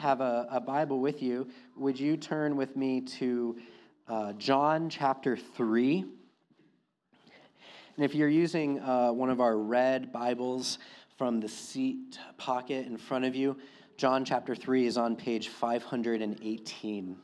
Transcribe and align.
have 0.00 0.22
a, 0.22 0.46
a 0.50 0.60
Bible 0.60 0.98
with 0.98 1.22
you, 1.22 1.46
would 1.76 2.00
you 2.00 2.16
turn 2.16 2.56
with 2.56 2.74
me 2.74 3.02
to 3.02 3.58
uh, 4.08 4.32
John 4.32 4.88
chapter 4.88 5.36
3? 5.36 5.98
And 7.96 8.04
if 8.04 8.14
you're 8.14 8.30
using 8.30 8.80
uh, 8.80 9.12
one 9.12 9.28
of 9.28 9.42
our 9.42 9.58
red 9.58 10.10
Bibles 10.10 10.78
from 11.18 11.38
the 11.38 11.48
seat 11.48 12.18
pocket 12.38 12.86
in 12.86 12.96
front 12.96 13.26
of 13.26 13.36
you, 13.36 13.58
John 13.98 14.24
chapter 14.24 14.54
3 14.54 14.86
is 14.86 14.96
on 14.96 15.16
page 15.16 15.48
518. 15.48 17.16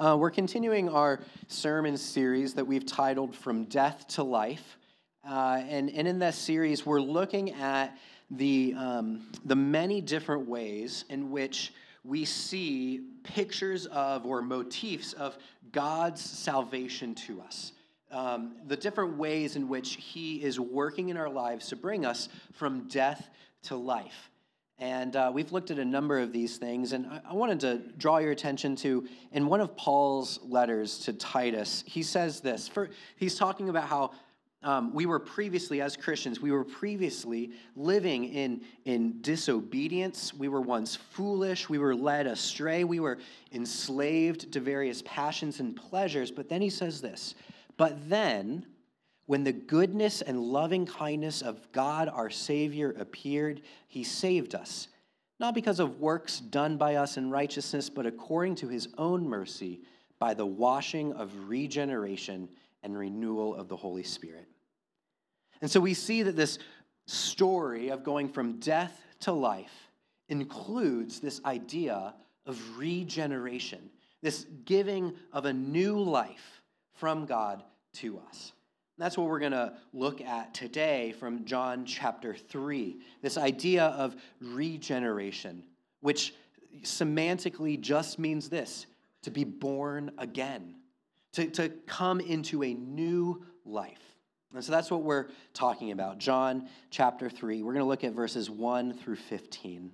Uh, 0.00 0.16
we're 0.18 0.30
continuing 0.30 0.88
our 0.88 1.20
sermon 1.46 1.96
series 1.96 2.54
that 2.54 2.66
we've 2.66 2.86
titled 2.86 3.36
From 3.36 3.66
Death 3.66 4.08
to 4.08 4.24
Life. 4.24 4.78
Uh, 5.24 5.62
and, 5.68 5.90
and 5.90 6.08
in 6.08 6.18
this 6.18 6.36
series, 6.36 6.84
we're 6.84 7.00
looking 7.00 7.52
at 7.52 7.96
the, 8.30 8.74
um, 8.76 9.26
the 9.44 9.56
many 9.56 10.00
different 10.00 10.48
ways 10.48 11.04
in 11.08 11.30
which 11.30 11.72
we 12.04 12.24
see 12.24 13.02
pictures 13.22 13.86
of 13.86 14.26
or 14.26 14.42
motifs 14.42 15.12
of 15.12 15.36
God's 15.72 16.20
salvation 16.20 17.14
to 17.14 17.40
us. 17.40 17.72
Um, 18.10 18.56
the 18.66 18.76
different 18.76 19.18
ways 19.18 19.56
in 19.56 19.68
which 19.68 19.96
He 19.96 20.42
is 20.42 20.58
working 20.58 21.10
in 21.10 21.16
our 21.16 21.28
lives 21.28 21.68
to 21.68 21.76
bring 21.76 22.06
us 22.06 22.28
from 22.54 22.88
death 22.88 23.28
to 23.64 23.76
life. 23.76 24.30
And 24.78 25.16
uh, 25.16 25.30
we've 25.34 25.50
looked 25.50 25.70
at 25.70 25.78
a 25.78 25.84
number 25.84 26.18
of 26.20 26.32
these 26.32 26.56
things, 26.56 26.92
and 26.92 27.06
I, 27.06 27.20
I 27.30 27.34
wanted 27.34 27.60
to 27.60 27.78
draw 27.98 28.18
your 28.18 28.30
attention 28.30 28.76
to 28.76 29.06
in 29.32 29.46
one 29.46 29.60
of 29.60 29.76
Paul's 29.76 30.38
letters 30.44 31.00
to 31.00 31.12
Titus, 31.12 31.82
he 31.86 32.02
says 32.02 32.40
this. 32.40 32.68
For, 32.68 32.88
he's 33.16 33.36
talking 33.36 33.68
about 33.68 33.88
how 33.88 34.12
um, 34.62 34.92
we 34.92 35.06
were 35.06 35.20
previously, 35.20 35.80
as 35.80 35.96
Christians, 35.96 36.40
we 36.40 36.50
were 36.50 36.64
previously 36.64 37.52
living 37.76 38.24
in, 38.24 38.62
in 38.84 39.20
disobedience. 39.20 40.34
We 40.34 40.48
were 40.48 40.60
once 40.60 40.96
foolish. 40.96 41.68
We 41.68 41.78
were 41.78 41.94
led 41.94 42.26
astray. 42.26 42.82
We 42.82 42.98
were 42.98 43.18
enslaved 43.52 44.52
to 44.52 44.60
various 44.60 45.02
passions 45.06 45.60
and 45.60 45.76
pleasures. 45.76 46.32
But 46.32 46.48
then 46.48 46.60
he 46.60 46.70
says 46.70 47.00
this 47.00 47.36
But 47.76 48.08
then, 48.08 48.66
when 49.26 49.44
the 49.44 49.52
goodness 49.52 50.22
and 50.22 50.40
loving 50.40 50.86
kindness 50.86 51.40
of 51.40 51.70
God 51.70 52.08
our 52.08 52.30
Savior 52.30 52.96
appeared, 52.98 53.62
he 53.86 54.02
saved 54.02 54.56
us, 54.56 54.88
not 55.38 55.54
because 55.54 55.78
of 55.78 56.00
works 56.00 56.40
done 56.40 56.76
by 56.76 56.96
us 56.96 57.16
in 57.16 57.30
righteousness, 57.30 57.88
but 57.88 58.06
according 58.06 58.56
to 58.56 58.68
his 58.68 58.88
own 58.98 59.28
mercy, 59.28 59.82
by 60.18 60.34
the 60.34 60.46
washing 60.46 61.12
of 61.12 61.30
regeneration 61.48 62.48
and 62.82 62.96
renewal 62.96 63.54
of 63.54 63.68
the 63.68 63.76
Holy 63.76 64.02
Spirit. 64.02 64.46
And 65.60 65.70
so 65.70 65.80
we 65.80 65.94
see 65.94 66.22
that 66.22 66.36
this 66.36 66.58
story 67.06 67.88
of 67.88 68.04
going 68.04 68.28
from 68.28 68.60
death 68.60 69.02
to 69.20 69.32
life 69.32 69.90
includes 70.28 71.20
this 71.20 71.40
idea 71.44 72.14
of 72.46 72.78
regeneration, 72.78 73.90
this 74.22 74.46
giving 74.64 75.14
of 75.32 75.44
a 75.44 75.52
new 75.52 75.98
life 75.98 76.62
from 76.94 77.26
God 77.26 77.62
to 77.94 78.20
us. 78.28 78.52
That's 78.98 79.16
what 79.16 79.28
we're 79.28 79.38
going 79.38 79.52
to 79.52 79.74
look 79.92 80.20
at 80.20 80.52
today 80.54 81.12
from 81.12 81.44
John 81.44 81.86
chapter 81.86 82.34
3 82.34 82.98
this 83.22 83.38
idea 83.38 83.84
of 83.84 84.16
regeneration, 84.40 85.62
which 86.00 86.34
semantically 86.82 87.80
just 87.80 88.18
means 88.18 88.48
this 88.48 88.86
to 89.22 89.30
be 89.30 89.44
born 89.44 90.10
again 90.18 90.74
to, 91.32 91.46
to 91.46 91.68
come 91.86 92.20
into 92.20 92.62
a 92.62 92.74
new 92.74 93.44
life. 93.64 94.02
And 94.54 94.64
so 94.64 94.72
that's 94.72 94.90
what 94.90 95.02
we're 95.02 95.26
talking 95.52 95.90
about. 95.90 96.18
John 96.18 96.68
chapter 96.90 97.28
3. 97.28 97.62
We're 97.62 97.74
going 97.74 97.84
to 97.84 97.88
look 97.88 98.04
at 98.04 98.12
verses 98.12 98.48
1 98.48 98.94
through 98.94 99.16
15. 99.16 99.92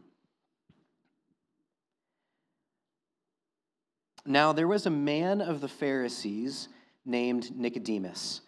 Now, 4.27 4.53
there 4.53 4.69
was 4.69 4.87
a 4.87 4.91
man 4.91 5.41
of 5.41 5.61
the 5.61 5.69
Pharisees 5.69 6.69
named 7.05 7.55
Nicodemus, 7.55 8.41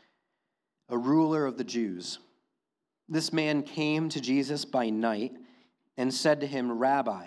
a 0.89 0.97
ruler 0.97 1.45
of 1.45 1.59
the 1.59 1.65
Jews. 1.65 2.19
This 3.09 3.33
man 3.33 3.63
came 3.63 4.09
to 4.09 4.21
Jesus 4.21 4.65
by 4.65 4.89
night 4.89 5.33
and 5.99 6.13
said 6.13 6.41
to 6.41 6.47
him, 6.47 6.73
Rabbi, 6.73 7.27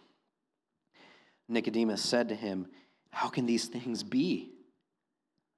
Nicodemus 1.51 2.01
said 2.01 2.29
to 2.29 2.35
him, 2.35 2.67
How 3.11 3.27
can 3.27 3.45
these 3.45 3.65
things 3.65 4.03
be? 4.03 4.51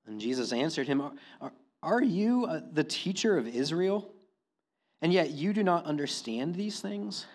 And 0.05 0.19
Jesus 0.19 0.51
answered 0.51 0.87
him, 0.87 1.01
Are, 1.39 1.53
are 1.81 2.03
you 2.03 2.45
uh, 2.45 2.61
the 2.71 2.83
teacher 2.83 3.37
of 3.37 3.47
Israel? 3.47 4.09
And 5.01 5.11
yet 5.11 5.31
you 5.31 5.53
do 5.53 5.63
not 5.63 5.85
understand 5.85 6.55
these 6.55 6.79
things? 6.79 7.25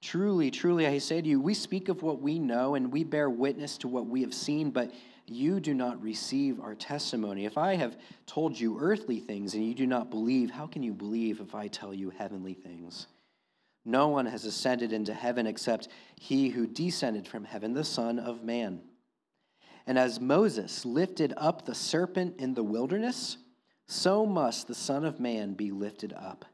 Truly, 0.00 0.50
truly, 0.50 0.86
I 0.86 0.98
say 0.98 1.20
to 1.20 1.28
you, 1.28 1.40
we 1.40 1.54
speak 1.54 1.88
of 1.88 2.02
what 2.02 2.20
we 2.20 2.38
know 2.38 2.76
and 2.76 2.92
we 2.92 3.02
bear 3.02 3.28
witness 3.28 3.78
to 3.78 3.88
what 3.88 4.06
we 4.06 4.20
have 4.22 4.34
seen, 4.34 4.70
but 4.70 4.92
you 5.26 5.60
do 5.60 5.74
not 5.74 6.00
receive 6.02 6.60
our 6.60 6.74
testimony. 6.74 7.44
If 7.44 7.58
I 7.58 7.74
have 7.74 7.96
told 8.26 8.58
you 8.58 8.78
earthly 8.80 9.18
things 9.18 9.54
and 9.54 9.64
you 9.66 9.74
do 9.74 9.86
not 9.86 10.10
believe, 10.10 10.50
how 10.50 10.66
can 10.66 10.82
you 10.82 10.94
believe 10.94 11.40
if 11.40 11.54
I 11.54 11.66
tell 11.66 11.92
you 11.92 12.10
heavenly 12.10 12.54
things? 12.54 13.08
No 13.88 14.08
one 14.08 14.26
has 14.26 14.44
ascended 14.44 14.92
into 14.92 15.14
heaven 15.14 15.46
except 15.46 15.88
he 16.14 16.50
who 16.50 16.66
descended 16.66 17.26
from 17.26 17.44
heaven, 17.44 17.72
the 17.72 17.84
Son 17.84 18.18
of 18.18 18.44
Man. 18.44 18.82
And 19.86 19.98
as 19.98 20.20
Moses 20.20 20.84
lifted 20.84 21.32
up 21.38 21.64
the 21.64 21.74
serpent 21.74 22.38
in 22.38 22.52
the 22.52 22.62
wilderness, 22.62 23.38
so 23.86 24.26
must 24.26 24.68
the 24.68 24.74
Son 24.74 25.06
of 25.06 25.20
Man 25.20 25.54
be 25.54 25.70
lifted 25.70 26.12
up, 26.12 26.44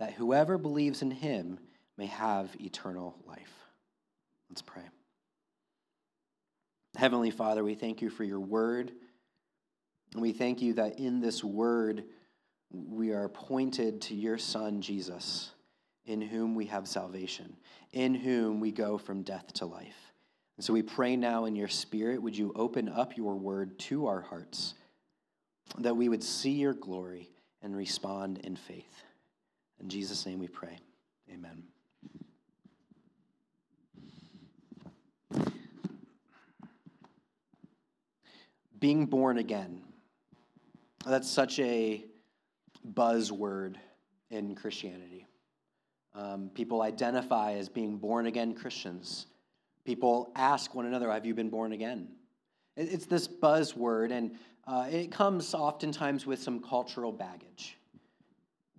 that 0.00 0.14
whoever 0.14 0.58
believes 0.58 1.00
in 1.00 1.12
him 1.12 1.60
may 1.96 2.06
have 2.06 2.56
eternal 2.58 3.14
life. 3.24 3.54
Let's 4.48 4.62
pray. 4.62 4.82
Heavenly 6.96 7.30
Father, 7.30 7.62
we 7.62 7.76
thank 7.76 8.02
you 8.02 8.10
for 8.10 8.24
your 8.24 8.40
word. 8.40 8.90
And 10.14 10.20
we 10.20 10.32
thank 10.32 10.60
you 10.60 10.72
that 10.74 10.98
in 10.98 11.20
this 11.20 11.44
word, 11.44 12.02
we 12.72 13.12
are 13.12 13.28
pointed 13.28 14.00
to 14.02 14.16
your 14.16 14.38
Son, 14.38 14.82
Jesus 14.82 15.52
in 16.10 16.20
whom 16.20 16.56
we 16.56 16.66
have 16.66 16.88
salvation, 16.88 17.56
in 17.92 18.14
whom 18.14 18.58
we 18.58 18.72
go 18.72 18.98
from 18.98 19.22
death 19.22 19.52
to 19.54 19.64
life. 19.64 20.12
And 20.56 20.64
so 20.64 20.72
we 20.72 20.82
pray 20.82 21.14
now 21.14 21.44
in 21.44 21.54
your 21.54 21.68
spirit, 21.68 22.20
would 22.20 22.36
you 22.36 22.52
open 22.56 22.88
up 22.88 23.16
your 23.16 23.36
word 23.36 23.78
to 23.78 24.08
our 24.08 24.20
hearts, 24.20 24.74
that 25.78 25.96
we 25.96 26.08
would 26.08 26.24
see 26.24 26.50
your 26.50 26.74
glory 26.74 27.30
and 27.62 27.76
respond 27.76 28.38
in 28.38 28.56
faith. 28.56 29.04
In 29.80 29.88
Jesus' 29.88 30.26
name 30.26 30.40
we 30.40 30.48
pray. 30.48 30.78
Amen. 31.32 31.62
Being 38.80 39.06
born 39.06 39.38
again. 39.38 39.82
That's 41.06 41.30
such 41.30 41.60
a 41.60 42.04
buzzword 42.84 43.76
in 44.30 44.56
Christianity. 44.56 45.26
Um, 46.14 46.50
people 46.54 46.82
identify 46.82 47.52
as 47.52 47.68
being 47.68 47.96
born 47.96 48.26
again 48.26 48.54
Christians. 48.54 49.26
People 49.84 50.32
ask 50.34 50.74
one 50.74 50.86
another, 50.86 51.10
Have 51.10 51.24
you 51.24 51.34
been 51.34 51.50
born 51.50 51.72
again? 51.72 52.08
It's 52.76 53.06
this 53.06 53.28
buzzword, 53.28 54.10
and 54.10 54.36
uh, 54.66 54.86
it 54.90 55.10
comes 55.10 55.54
oftentimes 55.54 56.26
with 56.26 56.40
some 56.40 56.60
cultural 56.60 57.12
baggage. 57.12 57.76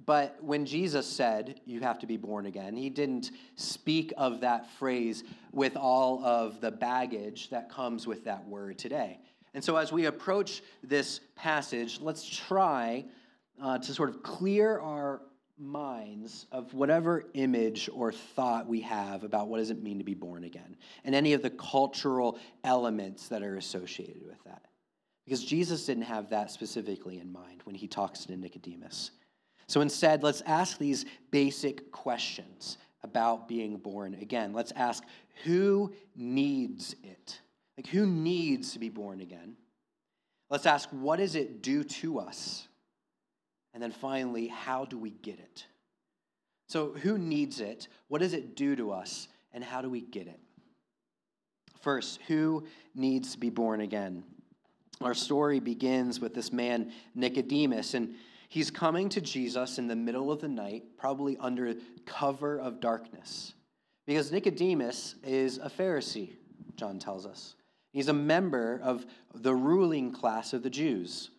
But 0.05 0.37
when 0.41 0.65
Jesus 0.65 1.05
said, 1.05 1.61
you 1.65 1.81
have 1.81 1.99
to 1.99 2.07
be 2.07 2.17
born 2.17 2.47
again, 2.47 2.75
he 2.75 2.89
didn't 2.89 3.31
speak 3.55 4.13
of 4.17 4.41
that 4.41 4.69
phrase 4.71 5.23
with 5.51 5.77
all 5.77 6.23
of 6.25 6.59
the 6.59 6.71
baggage 6.71 7.49
that 7.49 7.69
comes 7.69 8.07
with 8.07 8.23
that 8.25 8.47
word 8.47 8.79
today. 8.79 9.19
And 9.53 9.63
so, 9.63 9.75
as 9.75 9.91
we 9.91 10.05
approach 10.05 10.63
this 10.83 11.19
passage, 11.35 11.99
let's 12.01 12.27
try 12.27 13.05
uh, 13.61 13.77
to 13.77 13.93
sort 13.93 14.09
of 14.09 14.23
clear 14.23 14.79
our 14.79 15.21
minds 15.61 16.47
of 16.51 16.73
whatever 16.73 17.25
image 17.33 17.89
or 17.93 18.11
thought 18.11 18.67
we 18.67 18.81
have 18.81 19.23
about 19.23 19.47
what 19.47 19.57
does 19.57 19.69
it 19.69 19.81
mean 19.83 19.99
to 19.99 20.03
be 20.03 20.15
born 20.15 20.43
again 20.43 20.75
and 21.05 21.13
any 21.13 21.33
of 21.33 21.41
the 21.41 21.49
cultural 21.51 22.39
elements 22.63 23.27
that 23.27 23.43
are 23.43 23.57
associated 23.57 24.25
with 24.25 24.43
that. 24.43 24.63
Because 25.25 25.43
jesus 25.43 25.85
didn't 25.85 26.03
have 26.03 26.29
that 26.31 26.51
specifically 26.51 27.19
in 27.19 27.31
mind 27.31 27.61
when 27.63 27.75
he 27.75 27.87
talks 27.87 28.25
to 28.25 28.35
nicodemus. 28.35 29.11
So 29.67 29.81
instead 29.81 30.23
let's 30.23 30.41
ask 30.41 30.77
these 30.77 31.05
basic 31.29 31.91
questions 31.91 32.77
about 33.03 33.47
being 33.47 33.77
born 33.77 34.15
again. 34.15 34.53
Let's 34.53 34.71
ask 34.73 35.03
who 35.43 35.93
needs 36.15 36.95
it? 37.03 37.39
Like 37.77 37.87
who 37.87 38.05
needs 38.05 38.73
to 38.73 38.79
be 38.79 38.89
born 38.89 39.21
again? 39.21 39.55
Let's 40.49 40.65
ask 40.65 40.89
what 40.89 41.17
does 41.17 41.35
it 41.35 41.61
do 41.61 41.83
to 41.83 42.19
us 42.19 42.67
and 43.73 43.81
then 43.81 43.91
finally, 43.91 44.47
how 44.47 44.85
do 44.85 44.97
we 44.97 45.11
get 45.11 45.39
it? 45.39 45.65
So, 46.67 46.93
who 46.93 47.17
needs 47.17 47.59
it? 47.59 47.87
What 48.07 48.21
does 48.21 48.33
it 48.33 48.55
do 48.55 48.75
to 48.75 48.91
us? 48.91 49.27
And 49.53 49.63
how 49.63 49.81
do 49.81 49.89
we 49.89 50.01
get 50.01 50.27
it? 50.27 50.39
First, 51.81 52.19
who 52.27 52.65
needs 52.95 53.33
to 53.33 53.37
be 53.39 53.49
born 53.49 53.81
again? 53.81 54.23
Our 55.01 55.13
story 55.13 55.59
begins 55.59 56.19
with 56.19 56.33
this 56.33 56.53
man, 56.53 56.91
Nicodemus, 57.15 57.93
and 57.95 58.15
he's 58.49 58.69
coming 58.69 59.09
to 59.09 59.21
Jesus 59.21 59.79
in 59.79 59.87
the 59.87 59.95
middle 59.95 60.31
of 60.31 60.41
the 60.41 60.47
night, 60.47 60.83
probably 60.97 61.37
under 61.39 61.73
cover 62.05 62.59
of 62.59 62.79
darkness. 62.79 63.53
Because 64.05 64.31
Nicodemus 64.31 65.15
is 65.23 65.57
a 65.57 65.69
Pharisee, 65.69 66.33
John 66.75 66.99
tells 66.99 67.25
us. 67.25 67.55
He's 67.91 68.07
a 68.07 68.13
member 68.13 68.79
of 68.83 69.05
the 69.33 69.53
ruling 69.53 70.11
class 70.11 70.53
of 70.53 70.63
the 70.63 70.69
Jews 70.69 71.31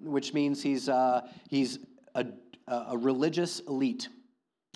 which 0.00 0.32
means 0.32 0.62
he's, 0.62 0.88
uh, 0.88 1.28
he's 1.48 1.78
a, 2.14 2.26
a 2.66 2.96
religious 2.96 3.60
elite. 3.60 4.08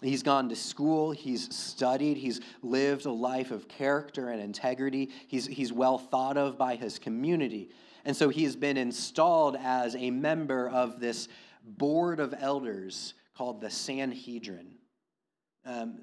He's 0.02 0.22
gone 0.22 0.48
to 0.50 0.56
school, 0.56 1.12
he's 1.12 1.54
studied, 1.54 2.16
he's 2.16 2.40
lived 2.62 3.06
a 3.06 3.12
life 3.12 3.50
of 3.50 3.68
character 3.68 4.28
and 4.28 4.42
integrity. 4.42 5.10
He's, 5.28 5.46
he's 5.46 5.72
well 5.72 5.98
thought 5.98 6.36
of 6.36 6.58
by 6.58 6.76
his 6.76 6.98
community. 6.98 7.70
And 8.04 8.14
so 8.14 8.28
he's 8.28 8.54
been 8.54 8.76
installed 8.76 9.56
as 9.56 9.96
a 9.96 10.10
member 10.10 10.68
of 10.68 11.00
this 11.00 11.28
board 11.64 12.20
of 12.20 12.34
elders 12.38 13.14
called 13.34 13.60
the 13.60 13.70
Sanhedrin. 13.70 14.74
Um, 15.64 16.00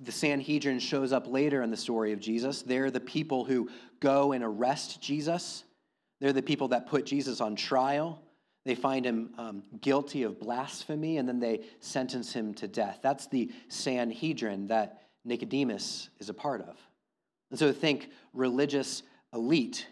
the 0.00 0.12
Sanhedrin 0.12 0.78
shows 0.78 1.12
up 1.12 1.26
later 1.26 1.62
in 1.62 1.70
the 1.70 1.76
story 1.76 2.12
of 2.12 2.20
Jesus. 2.20 2.62
They're 2.62 2.90
the 2.90 3.00
people 3.00 3.44
who 3.44 3.68
go 4.00 4.32
and 4.32 4.42
arrest 4.42 5.00
Jesus. 5.02 5.64
They're 6.24 6.32
the 6.32 6.40
people 6.40 6.68
that 6.68 6.86
put 6.86 7.04
Jesus 7.04 7.42
on 7.42 7.54
trial. 7.54 8.22
They 8.64 8.74
find 8.74 9.04
him 9.04 9.34
um, 9.36 9.62
guilty 9.82 10.22
of 10.22 10.40
blasphemy 10.40 11.18
and 11.18 11.28
then 11.28 11.38
they 11.38 11.66
sentence 11.80 12.32
him 12.32 12.54
to 12.54 12.66
death. 12.66 13.00
That's 13.02 13.26
the 13.26 13.52
Sanhedrin 13.68 14.68
that 14.68 15.02
Nicodemus 15.26 16.08
is 16.18 16.30
a 16.30 16.32
part 16.32 16.62
of. 16.62 16.78
And 17.50 17.58
so 17.58 17.74
think 17.74 18.08
religious 18.32 19.02
elite. 19.34 19.86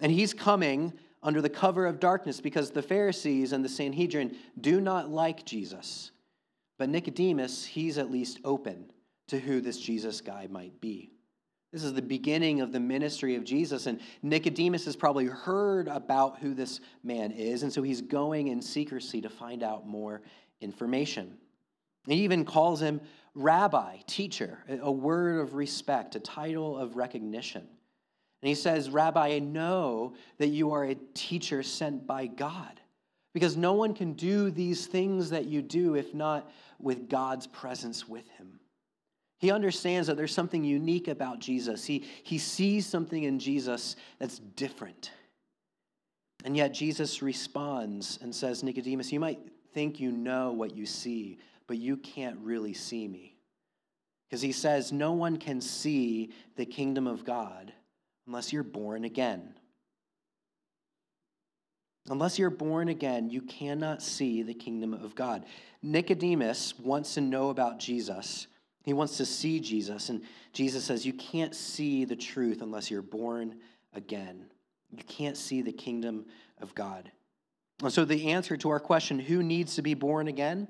And 0.00 0.12
he's 0.12 0.32
coming 0.32 0.92
under 1.24 1.42
the 1.42 1.50
cover 1.50 1.86
of 1.86 1.98
darkness 1.98 2.40
because 2.40 2.70
the 2.70 2.80
Pharisees 2.80 3.52
and 3.52 3.64
the 3.64 3.68
Sanhedrin 3.68 4.36
do 4.60 4.80
not 4.80 5.10
like 5.10 5.44
Jesus. 5.44 6.12
But 6.78 6.88
Nicodemus, 6.88 7.64
he's 7.64 7.98
at 7.98 8.12
least 8.12 8.38
open 8.44 8.92
to 9.26 9.40
who 9.40 9.60
this 9.60 9.80
Jesus 9.80 10.20
guy 10.20 10.46
might 10.48 10.80
be. 10.80 11.17
This 11.72 11.84
is 11.84 11.92
the 11.92 12.00
beginning 12.00 12.62
of 12.62 12.72
the 12.72 12.80
ministry 12.80 13.34
of 13.34 13.44
Jesus, 13.44 13.86
and 13.86 14.00
Nicodemus 14.22 14.86
has 14.86 14.96
probably 14.96 15.26
heard 15.26 15.86
about 15.86 16.38
who 16.38 16.54
this 16.54 16.80
man 17.04 17.30
is, 17.30 17.62
and 17.62 17.70
so 17.72 17.82
he's 17.82 18.00
going 18.00 18.48
in 18.48 18.62
secrecy 18.62 19.20
to 19.20 19.28
find 19.28 19.62
out 19.62 19.86
more 19.86 20.22
information. 20.62 21.36
He 22.06 22.24
even 22.24 22.46
calls 22.46 22.80
him 22.80 23.02
rabbi, 23.34 23.98
teacher, 24.06 24.58
a 24.80 24.90
word 24.90 25.40
of 25.40 25.54
respect, 25.54 26.16
a 26.16 26.20
title 26.20 26.78
of 26.78 26.96
recognition. 26.96 27.68
And 28.40 28.48
he 28.48 28.54
says, 28.54 28.88
Rabbi, 28.88 29.34
I 29.34 29.38
know 29.40 30.14
that 30.38 30.48
you 30.48 30.72
are 30.72 30.84
a 30.84 30.94
teacher 31.12 31.62
sent 31.62 32.06
by 32.06 32.28
God, 32.28 32.80
because 33.34 33.58
no 33.58 33.74
one 33.74 33.92
can 33.92 34.14
do 34.14 34.50
these 34.50 34.86
things 34.86 35.28
that 35.30 35.44
you 35.44 35.60
do 35.60 35.96
if 35.96 36.14
not 36.14 36.50
with 36.78 37.10
God's 37.10 37.46
presence 37.46 38.08
with 38.08 38.26
him. 38.30 38.58
He 39.38 39.52
understands 39.52 40.08
that 40.08 40.16
there's 40.16 40.34
something 40.34 40.64
unique 40.64 41.06
about 41.06 41.38
Jesus. 41.38 41.84
He, 41.84 42.04
he 42.24 42.38
sees 42.38 42.86
something 42.86 43.22
in 43.22 43.38
Jesus 43.38 43.94
that's 44.18 44.40
different. 44.40 45.12
And 46.44 46.56
yet 46.56 46.74
Jesus 46.74 47.22
responds 47.22 48.18
and 48.20 48.34
says, 48.34 48.62
Nicodemus, 48.62 49.12
you 49.12 49.20
might 49.20 49.38
think 49.72 50.00
you 50.00 50.10
know 50.10 50.52
what 50.52 50.76
you 50.76 50.86
see, 50.86 51.38
but 51.68 51.78
you 51.78 51.96
can't 51.96 52.38
really 52.40 52.74
see 52.74 53.06
me. 53.06 53.36
Because 54.28 54.42
he 54.42 54.52
says, 54.52 54.92
No 54.92 55.12
one 55.12 55.36
can 55.36 55.60
see 55.60 56.32
the 56.56 56.66
kingdom 56.66 57.06
of 57.06 57.24
God 57.24 57.72
unless 58.26 58.52
you're 58.52 58.62
born 58.62 59.04
again. 59.04 59.54
Unless 62.10 62.38
you're 62.38 62.50
born 62.50 62.88
again, 62.88 63.30
you 63.30 63.42
cannot 63.42 64.02
see 64.02 64.42
the 64.42 64.54
kingdom 64.54 64.94
of 64.94 65.14
God. 65.14 65.44
Nicodemus 65.82 66.78
wants 66.78 67.14
to 67.14 67.20
know 67.20 67.50
about 67.50 67.78
Jesus 67.78 68.46
he 68.82 68.92
wants 68.92 69.16
to 69.18 69.26
see 69.26 69.60
Jesus. 69.60 70.08
And 70.08 70.22
Jesus 70.52 70.84
says, 70.84 71.04
You 71.04 71.12
can't 71.12 71.54
see 71.54 72.04
the 72.04 72.16
truth 72.16 72.62
unless 72.62 72.90
you're 72.90 73.02
born 73.02 73.56
again. 73.94 74.46
You 74.90 75.04
can't 75.04 75.36
see 75.36 75.62
the 75.62 75.72
kingdom 75.72 76.26
of 76.60 76.74
God. 76.74 77.10
And 77.82 77.92
so, 77.92 78.04
the 78.04 78.30
answer 78.30 78.56
to 78.56 78.70
our 78.70 78.80
question, 78.80 79.18
who 79.18 79.42
needs 79.42 79.76
to 79.76 79.82
be 79.82 79.94
born 79.94 80.28
again? 80.28 80.68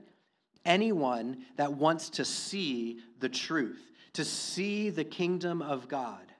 Anyone 0.64 1.44
that 1.56 1.72
wants 1.72 2.10
to 2.10 2.24
see 2.24 2.98
the 3.20 3.28
truth, 3.28 3.82
to 4.14 4.24
see 4.24 4.90
the 4.90 5.04
kingdom 5.04 5.62
of 5.62 5.88
God, 5.88 6.32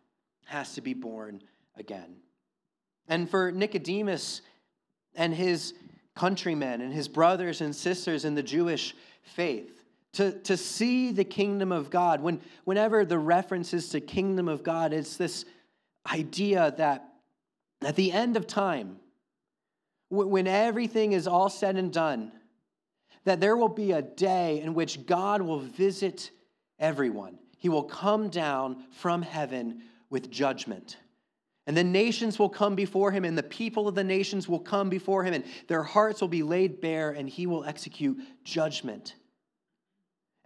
has 0.47 0.75
to 0.75 0.81
be 0.81 0.95
born 0.95 1.43
again. 1.77 2.17
And 3.07 3.31
for 3.31 3.51
Nicodemus 3.51 4.43
and 5.15 5.33
his 5.33 5.75
countrymen 6.15 6.81
and 6.81 6.93
his 6.93 7.09
brothers 7.09 7.61
and 7.61 7.75
sisters 7.75 8.25
in 8.25 8.35
the 8.35 8.43
Jewish 8.43 8.95
faith, 9.23 9.78
to, 10.15 10.33
to 10.41 10.57
see 10.57 11.13
the 11.13 11.25
kingdom 11.25 11.73
of 11.73 11.91
God. 11.91 12.23
When, 12.23 12.41
whenever 12.65 13.05
the 13.05 13.19
references 13.19 13.91
to 13.91 14.01
kingdom 14.01 14.49
of 14.49 14.63
God, 14.63 14.93
it's 14.93 15.17
this 15.17 15.45
idea 16.11 16.75
that 16.79 17.09
at 17.83 17.97
the 17.97 18.13
end 18.13 18.37
of 18.37 18.47
time, 18.47 18.97
when 20.11 20.47
everything 20.47 21.13
is 21.13 21.27
all 21.27 21.51
said 21.51 21.77
and 21.77 21.93
done, 21.93 22.33
that 23.25 23.41
there 23.41 23.57
will 23.57 23.69
be 23.69 23.93
a 23.93 24.01
day 24.01 24.61
in 24.61 24.73
which 24.73 25.05
God 25.05 25.43
will 25.43 25.61
visit 25.61 26.31
everyone. 26.79 27.39
He 27.59 27.69
will 27.69 27.83
come 27.83 28.31
down 28.31 28.85
from 28.91 29.21
heaven 29.21 29.83
with 30.09 30.31
judgment. 30.31 30.97
And 31.67 31.77
the 31.77 31.85
nations 31.85 32.39
will 32.39 32.49
come 32.49 32.75
before 32.75 33.11
him, 33.11 33.27
and 33.27 33.37
the 33.37 33.43
people 33.43 33.87
of 33.87 33.95
the 33.95 34.05
nations 34.05 34.49
will 34.49 34.61
come 34.61 34.89
before 34.89 35.25
him, 35.25 35.35
and 35.35 35.45
their 35.67 35.83
hearts 35.83 36.23
will 36.23 36.29
be 36.29 36.43
laid 36.43 36.81
bare, 36.81 37.11
and 37.11 37.29
he 37.29 37.47
will 37.47 37.65
execute 37.65 38.19
judgment. 38.43 39.15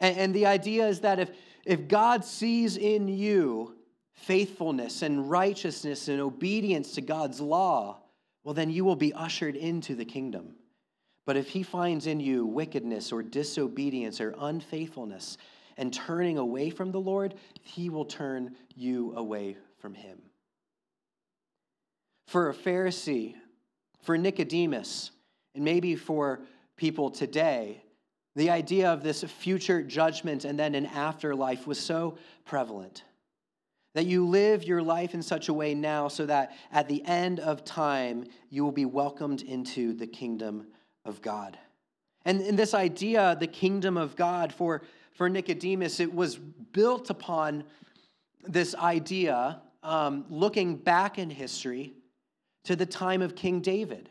And, 0.02 0.18
and 0.18 0.34
the 0.34 0.44
idea 0.44 0.86
is 0.86 1.00
that 1.00 1.18
if, 1.18 1.30
if 1.64 1.88
God 1.88 2.26
sees 2.26 2.76
in 2.76 3.08
you 3.08 3.76
faithfulness 4.12 5.00
and 5.00 5.30
righteousness 5.30 6.08
and 6.08 6.20
obedience 6.20 6.92
to 6.96 7.00
God's 7.00 7.40
law, 7.40 8.00
well, 8.44 8.52
then 8.52 8.70
you 8.70 8.84
will 8.84 8.96
be 8.96 9.14
ushered 9.14 9.56
into 9.56 9.94
the 9.94 10.04
kingdom. 10.04 10.56
But 11.24 11.36
if 11.36 11.48
he 11.48 11.62
finds 11.62 12.08
in 12.08 12.18
you 12.18 12.44
wickedness 12.44 13.12
or 13.12 13.22
disobedience 13.22 14.20
or 14.20 14.34
unfaithfulness 14.38 15.38
and 15.76 15.94
turning 15.94 16.36
away 16.36 16.68
from 16.68 16.90
the 16.90 17.00
Lord, 17.00 17.34
he 17.62 17.88
will 17.88 18.04
turn 18.04 18.56
you 18.74 19.14
away 19.16 19.56
from 19.78 19.94
him. 19.94 20.18
For 22.26 22.50
a 22.50 22.54
Pharisee, 22.54 23.36
for 24.02 24.18
Nicodemus, 24.18 25.12
and 25.54 25.64
maybe 25.64 25.94
for 25.94 26.40
people 26.76 27.10
today, 27.10 27.84
the 28.34 28.50
idea 28.50 28.90
of 28.90 29.02
this 29.02 29.22
future 29.24 29.82
judgment 29.82 30.44
and 30.44 30.58
then 30.58 30.74
an 30.74 30.86
afterlife 30.86 31.66
was 31.66 31.78
so 31.78 32.16
prevalent 32.44 33.04
that 33.94 34.06
you 34.06 34.26
live 34.26 34.64
your 34.64 34.82
life 34.82 35.14
in 35.14 35.22
such 35.22 35.48
a 35.48 35.52
way 35.52 35.74
now 35.74 36.08
so 36.08 36.24
that 36.26 36.52
at 36.72 36.88
the 36.88 37.04
end 37.04 37.40
of 37.40 37.64
time 37.64 38.24
you 38.48 38.64
will 38.64 38.72
be 38.72 38.86
welcomed 38.86 39.42
into 39.42 39.92
the 39.92 40.06
kingdom 40.06 40.66
of 41.04 41.20
God. 41.20 41.58
And, 42.24 42.40
in 42.40 42.56
this 42.56 42.72
idea, 42.72 43.36
the 43.38 43.48
kingdom 43.48 43.96
of 43.96 44.14
God, 44.14 44.52
for, 44.52 44.82
for 45.12 45.28
Nicodemus, 45.28 45.98
it 45.98 46.14
was 46.14 46.36
built 46.36 47.10
upon 47.10 47.64
this 48.44 48.74
idea, 48.76 49.60
um, 49.82 50.24
looking 50.30 50.76
back 50.76 51.18
in 51.18 51.30
history 51.30 51.92
to 52.64 52.76
the 52.76 52.86
time 52.86 53.22
of 53.22 53.34
King 53.34 53.60
David. 53.60 54.08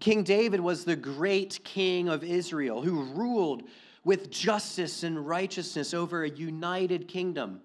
King 0.00 0.22
David 0.22 0.60
was 0.60 0.84
the 0.84 0.96
great 0.96 1.60
king 1.64 2.08
of 2.08 2.22
Israel 2.22 2.82
who 2.82 3.02
ruled 3.04 3.64
with 4.04 4.30
justice 4.30 5.02
and 5.02 5.26
righteousness 5.26 5.92
over 5.92 6.24
a 6.24 6.30
united 6.30 7.08
kingdom. 7.08 7.60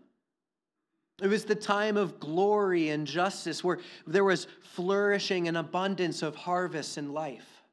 It 1.21 1.27
was 1.27 1.45
the 1.45 1.55
time 1.55 1.95
of 1.95 2.19
glory 2.19 2.89
and 2.89 3.05
justice 3.05 3.63
where 3.63 3.79
there 4.07 4.23
was 4.23 4.47
flourishing 4.61 5.47
and 5.47 5.55
abundance 5.55 6.21
of 6.21 6.35
harvest 6.35 6.97
and 6.97 7.13
life. 7.13 7.63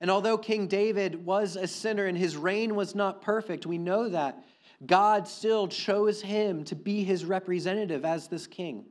And 0.00 0.10
although 0.10 0.36
King 0.36 0.66
David 0.66 1.24
was 1.24 1.56
a 1.56 1.66
sinner 1.66 2.06
and 2.06 2.18
his 2.18 2.36
reign 2.36 2.74
was 2.74 2.94
not 2.94 3.22
perfect, 3.22 3.66
we 3.66 3.78
know 3.78 4.08
that 4.08 4.44
God 4.84 5.28
still 5.28 5.68
chose 5.68 6.20
him 6.20 6.64
to 6.64 6.74
be 6.74 7.04
his 7.04 7.24
representative 7.24 8.04
as 8.04 8.28
this 8.28 8.46
king. 8.46 8.84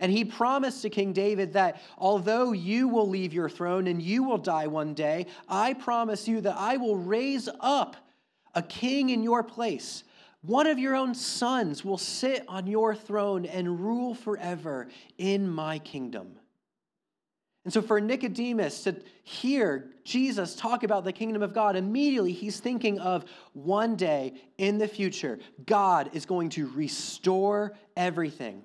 And 0.00 0.10
he 0.10 0.24
promised 0.24 0.82
to 0.82 0.90
King 0.90 1.12
David 1.12 1.52
that 1.52 1.80
although 1.96 2.52
you 2.52 2.88
will 2.88 3.08
leave 3.08 3.32
your 3.32 3.48
throne 3.48 3.86
and 3.86 4.02
you 4.02 4.24
will 4.24 4.38
die 4.38 4.66
one 4.66 4.92
day, 4.92 5.26
I 5.48 5.74
promise 5.74 6.26
you 6.26 6.40
that 6.40 6.56
I 6.56 6.76
will 6.76 6.96
raise 6.96 7.48
up 7.60 7.96
a 8.54 8.62
king 8.62 9.10
in 9.10 9.22
your 9.22 9.42
place. 9.42 10.04
One 10.42 10.66
of 10.66 10.78
your 10.78 10.94
own 10.94 11.14
sons 11.14 11.84
will 11.84 11.98
sit 11.98 12.44
on 12.48 12.66
your 12.66 12.94
throne 12.94 13.46
and 13.46 13.80
rule 13.80 14.14
forever 14.14 14.88
in 15.16 15.48
my 15.48 15.78
kingdom. 15.78 16.36
And 17.64 17.72
so, 17.72 17.80
for 17.80 17.98
Nicodemus 17.98 18.82
to 18.82 18.96
hear 19.22 19.90
Jesus 20.04 20.54
talk 20.54 20.82
about 20.82 21.04
the 21.04 21.12
kingdom 21.12 21.42
of 21.42 21.54
God, 21.54 21.76
immediately 21.76 22.32
he's 22.32 22.60
thinking 22.60 22.98
of 22.98 23.24
one 23.54 23.96
day 23.96 24.34
in 24.58 24.76
the 24.76 24.86
future, 24.86 25.38
God 25.64 26.10
is 26.12 26.26
going 26.26 26.50
to 26.50 26.66
restore 26.66 27.72
everything. 27.96 28.62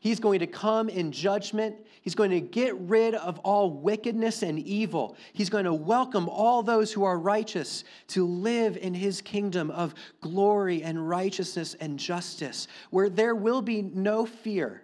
He's 0.00 0.20
going 0.20 0.40
to 0.40 0.46
come 0.46 0.88
in 0.88 1.12
judgment. 1.12 1.76
He's 2.02 2.14
going 2.14 2.30
to 2.30 2.40
get 2.40 2.74
rid 2.78 3.14
of 3.14 3.38
all 3.40 3.70
wickedness 3.70 4.42
and 4.42 4.58
evil. 4.58 5.16
He's 5.32 5.50
going 5.50 5.64
to 5.64 5.74
welcome 5.74 6.28
all 6.28 6.62
those 6.62 6.92
who 6.92 7.04
are 7.04 7.18
righteous 7.18 7.84
to 8.08 8.26
live 8.26 8.76
in 8.76 8.94
his 8.94 9.20
kingdom 9.20 9.70
of 9.70 9.94
glory 10.20 10.82
and 10.82 11.08
righteousness 11.08 11.74
and 11.80 11.98
justice, 11.98 12.68
where 12.90 13.08
there 13.08 13.34
will 13.34 13.62
be 13.62 13.82
no 13.82 14.26
fear, 14.26 14.82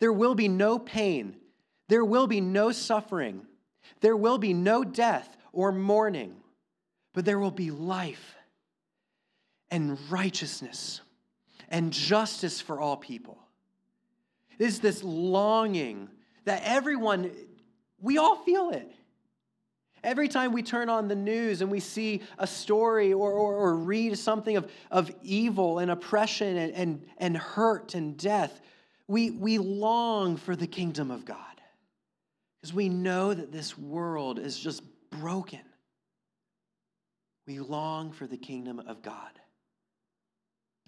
there 0.00 0.12
will 0.12 0.34
be 0.34 0.48
no 0.48 0.78
pain 0.78 1.36
there 1.88 2.04
will 2.04 2.26
be 2.26 2.40
no 2.40 2.72
suffering. 2.72 3.46
There 4.00 4.16
will 4.16 4.38
be 4.38 4.54
no 4.54 4.84
death 4.84 5.36
or 5.52 5.72
mourning, 5.72 6.34
but 7.12 7.24
there 7.24 7.38
will 7.38 7.50
be 7.50 7.70
life 7.70 8.34
and 9.70 9.98
righteousness 10.10 11.00
and 11.68 11.92
justice 11.92 12.60
for 12.60 12.80
all 12.80 12.96
people. 12.96 13.38
Is 14.58 14.80
this 14.80 15.02
longing 15.02 16.08
that 16.44 16.62
everyone, 16.64 17.30
we 18.00 18.18
all 18.18 18.36
feel 18.36 18.70
it. 18.70 18.90
Every 20.02 20.28
time 20.28 20.52
we 20.52 20.62
turn 20.62 20.90
on 20.90 21.08
the 21.08 21.16
news 21.16 21.62
and 21.62 21.70
we 21.70 21.80
see 21.80 22.20
a 22.38 22.46
story 22.46 23.14
or, 23.14 23.32
or, 23.32 23.54
or 23.54 23.76
read 23.76 24.18
something 24.18 24.56
of, 24.56 24.70
of 24.90 25.10
evil 25.22 25.78
and 25.78 25.90
oppression 25.90 26.58
and, 26.58 26.74
and, 26.74 27.06
and 27.16 27.36
hurt 27.36 27.94
and 27.94 28.16
death, 28.18 28.60
we, 29.08 29.30
we 29.30 29.56
long 29.56 30.36
for 30.36 30.54
the 30.54 30.66
kingdom 30.66 31.10
of 31.10 31.24
God. 31.24 31.38
Because 32.60 32.74
we 32.74 32.90
know 32.90 33.32
that 33.32 33.50
this 33.50 33.78
world 33.78 34.38
is 34.38 34.58
just 34.58 34.82
broken. 35.10 35.60
We 37.46 37.58
long 37.60 38.12
for 38.12 38.26
the 38.26 38.36
kingdom 38.36 38.80
of 38.86 39.02
God. 39.02 39.30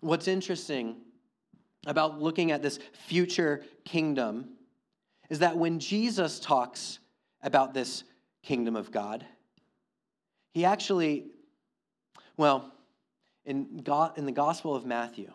What's 0.01 0.29
interesting 0.29 0.97
about 1.87 2.21
looking 2.21 2.51
at 2.51 2.63
this 2.63 2.79
future 3.07 3.65
kingdom 3.85 4.51
is 5.31 5.39
that 5.39 5.57
when 5.57 5.79
Jesus 5.79 6.39
talks 6.39 6.99
about 7.43 7.73
this 7.73 8.05
kingdom 8.43 8.77
of 8.77 8.91
God, 8.91 9.25
he 10.53 10.65
actually, 10.65 11.27
well, 12.37 12.73
in, 13.45 13.79
God, 13.79 14.19
in 14.19 14.27
the 14.27 14.33
Gospel 14.33 14.75
of 14.75 14.85
Matthew, 14.85 15.33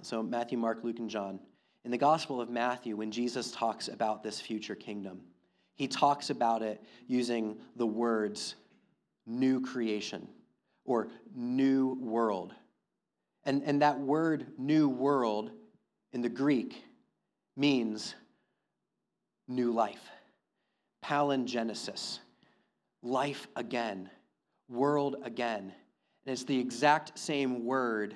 so 0.00 0.22
Matthew, 0.22 0.58
Mark, 0.58 0.82
Luke, 0.82 0.98
and 0.98 1.10
John, 1.10 1.38
in 1.84 1.90
the 1.90 1.98
Gospel 1.98 2.40
of 2.40 2.48
Matthew, 2.48 2.96
when 2.96 3.10
Jesus 3.10 3.50
talks 3.50 3.88
about 3.88 4.22
this 4.22 4.40
future 4.40 4.74
kingdom, 4.74 5.20
he 5.74 5.88
talks 5.88 6.30
about 6.30 6.62
it 6.62 6.82
using 7.06 7.58
the 7.76 7.86
words 7.86 8.54
new 9.26 9.60
creation 9.60 10.28
or 10.84 11.08
new 11.34 11.98
world. 12.00 12.54
And, 13.44 13.62
and 13.64 13.82
that 13.82 13.98
word 13.98 14.46
new 14.58 14.88
world 14.88 15.50
in 16.12 16.22
the 16.22 16.28
Greek 16.28 16.84
means 17.56 18.14
new 19.48 19.72
life, 19.72 20.02
palingenesis, 21.04 22.18
life 23.02 23.48
again, 23.56 24.08
world 24.68 25.16
again. 25.24 25.72
And 26.24 26.32
it's 26.32 26.44
the 26.44 26.58
exact 26.58 27.18
same 27.18 27.64
word 27.64 28.14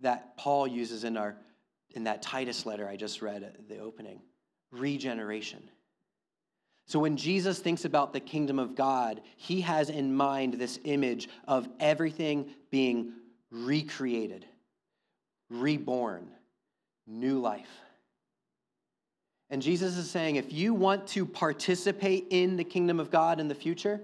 that 0.00 0.36
Paul 0.36 0.66
uses 0.66 1.04
in, 1.04 1.16
our, 1.16 1.36
in 1.90 2.04
that 2.04 2.22
Titus 2.22 2.64
letter 2.66 2.88
I 2.88 2.96
just 2.96 3.22
read 3.22 3.42
at 3.42 3.68
the 3.68 3.78
opening. 3.78 4.20
Regeneration. 4.70 5.62
So 6.86 6.98
when 6.98 7.16
Jesus 7.16 7.58
thinks 7.58 7.84
about 7.84 8.12
the 8.12 8.20
kingdom 8.20 8.58
of 8.58 8.74
God, 8.74 9.20
he 9.36 9.60
has 9.62 9.90
in 9.90 10.14
mind 10.14 10.54
this 10.54 10.78
image 10.84 11.28
of 11.46 11.68
everything 11.78 12.50
being 12.70 13.12
recreated, 13.50 14.46
reborn, 15.52 16.28
new 17.06 17.38
life. 17.38 17.70
And 19.50 19.60
Jesus 19.60 19.96
is 19.98 20.10
saying 20.10 20.36
if 20.36 20.52
you 20.52 20.72
want 20.72 21.06
to 21.08 21.26
participate 21.26 22.28
in 22.30 22.56
the 22.56 22.64
kingdom 22.64 22.98
of 22.98 23.10
God 23.10 23.38
in 23.38 23.48
the 23.48 23.54
future, 23.54 24.00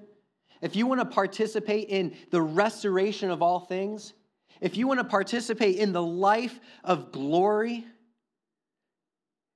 if 0.60 0.76
you 0.76 0.86
want 0.86 1.00
to 1.00 1.06
participate 1.06 1.88
in 1.88 2.14
the 2.30 2.42
restoration 2.42 3.30
of 3.30 3.42
all 3.42 3.60
things, 3.60 4.12
if 4.60 4.76
you 4.76 4.86
want 4.86 5.00
to 5.00 5.04
participate 5.04 5.76
in 5.76 5.92
the 5.92 6.02
life 6.02 6.58
of 6.84 7.12
glory, 7.12 7.86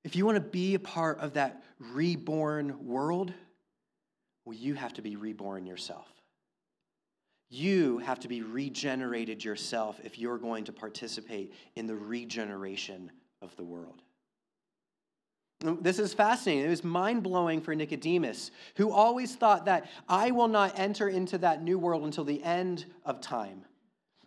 if 0.05 0.17
you 0.17 0.25
want 0.25 0.37
to 0.37 0.41
be 0.41 0.75
a 0.75 0.79
part 0.79 1.19
of 1.19 1.35
that 1.35 1.63
reborn 1.79 2.87
world, 2.87 3.33
well, 4.45 4.57
you 4.57 4.75
have 4.75 4.95
to 4.95 5.03
be 5.03 5.17
reborn 5.17 5.67
yourself. 5.67 6.07
You 7.55 7.99
have 7.99 8.19
to 8.21 8.29
be 8.29 8.41
regenerated 8.41 9.45
yourself 9.45 10.01
if 10.03 10.19
you're 10.19 10.39
going 10.39 10.65
to 10.65 10.73
participate 10.73 11.53
in 11.77 11.87
the 11.87 11.95
regeneration 11.95 13.13
of 13.43 13.55
the 13.57 13.63
world. 13.63 14.01
This 15.61 15.99
is 15.99 16.15
fascinating. 16.15 16.65
It 16.65 16.71
was 16.71 16.83
mind 16.83 17.23
blowing 17.23 17.61
for 17.61 17.75
Nicodemus, 17.75 18.53
who 18.77 18.91
always 18.91 19.37
thought 19.37 19.67
that 19.67 19.91
I 20.09 20.31
will 20.31 20.49
not 20.49 20.79
enter 20.79 21.11
into 21.11 21.37
that 21.39 21.63
new 21.63 21.79
world 21.79 22.05
until 22.05 22.25
the 22.25 22.43
end 22.43 22.87
of 23.05 23.21
time. 23.21 23.67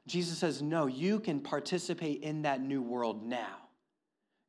Jesus 0.06 0.38
says, 0.38 0.62
No, 0.62 0.86
you 0.86 1.20
can 1.20 1.40
participate 1.40 2.22
in 2.22 2.44
that 2.44 2.62
new 2.62 2.84
world 2.84 3.26
now. 3.26 3.58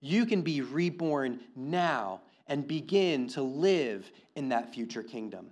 You 0.02 0.26
can 0.26 0.42
be 0.42 0.60
reborn 0.60 1.40
now 1.56 2.20
and 2.46 2.68
begin 2.68 3.26
to 3.28 3.40
live 3.40 4.12
in 4.34 4.50
that 4.50 4.74
future 4.74 5.02
kingdom. 5.02 5.46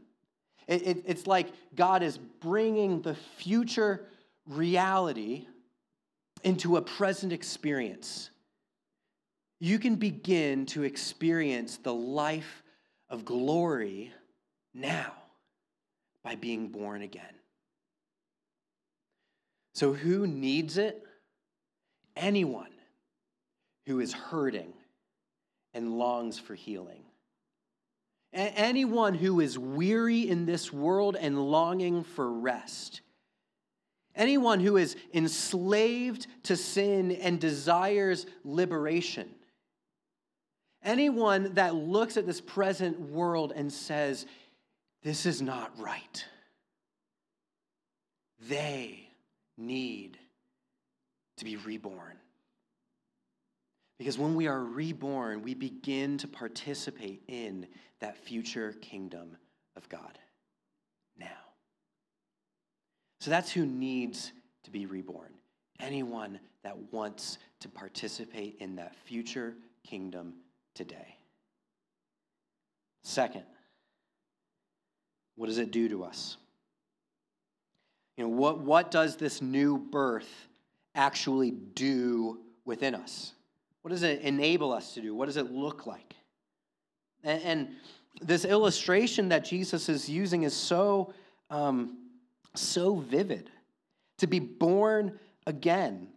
It, 0.67 0.87
it, 0.87 1.05
it's 1.07 1.27
like 1.27 1.49
God 1.75 2.03
is 2.03 2.19
bringing 2.19 3.03
the 3.03 3.15
future 3.15 4.07
reality 4.47 5.47
into 6.43 6.77
a 6.77 6.83
present 6.83 7.33
experience. 7.33 8.31
You 9.61 9.79
can 9.79 9.97
begin 9.97 10.67
to 10.67 10.83
experience 10.83 11.79
the 11.79 11.95
life 11.95 12.63
of 13.09 13.25
glory 13.25 14.13
now 14.75 15.13
by 16.23 16.35
being 16.35 16.69
born 16.69 17.03
again. 17.03 17.23
So, 19.75 19.93
who 19.93 20.27
needs 20.27 20.79
it? 20.79 21.03
Anyone 22.17 22.71
who 23.87 24.01
is 24.01 24.13
hurting 24.13 24.73
and 25.73 25.99
longs 25.99 26.39
for 26.39 26.55
healing. 26.55 27.03
Anyone 28.35 29.15
who 29.15 29.41
is 29.41 29.59
weary 29.59 30.29
in 30.29 30.47
this 30.47 30.73
world 30.73 31.17
and 31.17 31.51
longing 31.51 32.05
for 32.05 32.31
rest. 32.31 33.01
Anyone 34.17 34.61
who 34.61 34.77
is 34.77 34.97
enslaved 35.13 36.27
to 36.45 36.57
sin 36.57 37.13
and 37.13 37.41
desires 37.41 38.27
liberation. 38.45 39.29
Anyone 40.83 41.55
that 41.55 41.75
looks 41.75 42.17
at 42.17 42.27
this 42.27 42.41
present 42.41 43.01
world 43.01 43.53
and 43.57 43.73
says, 43.73 44.27
This 45.03 45.27
is 45.27 45.41
not 45.41 45.73
right. 45.81 46.25
They 48.49 49.09
need 49.57 50.19
to 51.39 51.45
be 51.45 51.57
reborn. 51.57 52.19
Because 53.99 54.19
when 54.19 54.35
we 54.35 54.49
are 54.49 54.61
reborn, 54.61 55.43
we 55.43 55.55
begin 55.55 56.19
to 56.19 56.29
participate 56.29 57.23
in 57.29 57.67
that 58.01 58.17
future 58.17 58.73
kingdom 58.81 59.37
of 59.77 59.89
God 59.89 60.19
now. 61.19 61.27
So 63.21 63.31
that's 63.31 63.53
who 63.53 63.65
needs 63.65 64.33
to 64.65 64.71
be 64.71 64.87
reborn. 64.87 65.33
Anyone 65.81 66.41
that 66.63 66.77
wants 66.93 67.39
to 67.61 67.69
participate 67.69 68.57
in 68.59 68.77
that 68.77 68.95
future 68.97 69.55
kingdom 69.85 70.35
today. 70.75 71.17
Second, 73.03 73.45
What 75.37 75.49
does 75.49 75.59
it 75.59 75.71
do 75.71 75.89
to 75.89 76.05
us? 76.05 76.37
You 78.17 78.25
know, 78.25 78.31
what, 78.31 78.61
what 78.61 78.91
does 78.91 79.17
this 79.17 79.43
new 79.43 79.79
birth 79.79 80.49
actually 80.95 81.51
do 81.51 82.39
within 82.65 82.95
us? 82.95 83.33
What 83.85 83.91
does 83.91 84.03
it 84.03 84.23
enable 84.23 84.73
us 84.73 84.95
to 84.95 85.03
do? 85.03 85.15
What 85.15 85.27
does 85.27 85.37
it 85.37 85.53
look 85.53 85.85
like? 85.85 86.15
And, 87.23 87.43
and 87.43 87.69
this 88.23 88.47
illustration 88.47 89.29
that 89.29 89.45
Jesus 89.45 89.91
is 89.91 90.09
using 90.09 90.45
is 90.45 90.55
so, 90.55 91.13
um, 91.51 91.99
so 92.55 92.95
vivid. 92.97 93.51
To 94.21 94.27
be 94.27 94.39
born 94.39 95.19
again. 95.47 96.09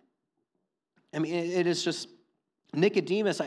I 1.13 1.19
mean, 1.19 1.33
it, 1.33 1.49
it 1.49 1.67
is 1.67 1.83
just, 1.83 2.07
Nicodemus 2.73 3.41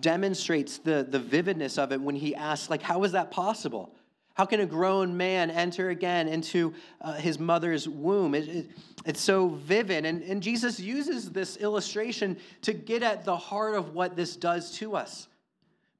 demonstrates 0.00 0.78
the, 0.78 1.06
the 1.08 1.20
vividness 1.20 1.78
of 1.78 1.92
it 1.92 2.00
when 2.00 2.16
he 2.16 2.34
asks, 2.34 2.68
like, 2.68 2.82
how 2.82 3.04
is 3.04 3.12
that 3.12 3.30
possible? 3.30 3.94
How 4.34 4.44
can 4.44 4.60
a 4.60 4.66
grown 4.66 5.16
man 5.16 5.48
enter 5.50 5.90
again 5.90 6.26
into 6.26 6.74
uh, 7.00 7.14
his 7.14 7.38
mother's 7.38 7.88
womb? 7.88 8.34
It, 8.34 8.48
it, 8.48 8.70
it's 9.06 9.20
so 9.20 9.48
vivid. 9.48 10.04
And, 10.04 10.22
and 10.22 10.42
Jesus 10.42 10.80
uses 10.80 11.30
this 11.30 11.56
illustration 11.56 12.36
to 12.62 12.72
get 12.72 13.04
at 13.04 13.24
the 13.24 13.36
heart 13.36 13.76
of 13.76 13.94
what 13.94 14.16
this 14.16 14.34
does 14.34 14.72
to 14.78 14.96
us. 14.96 15.28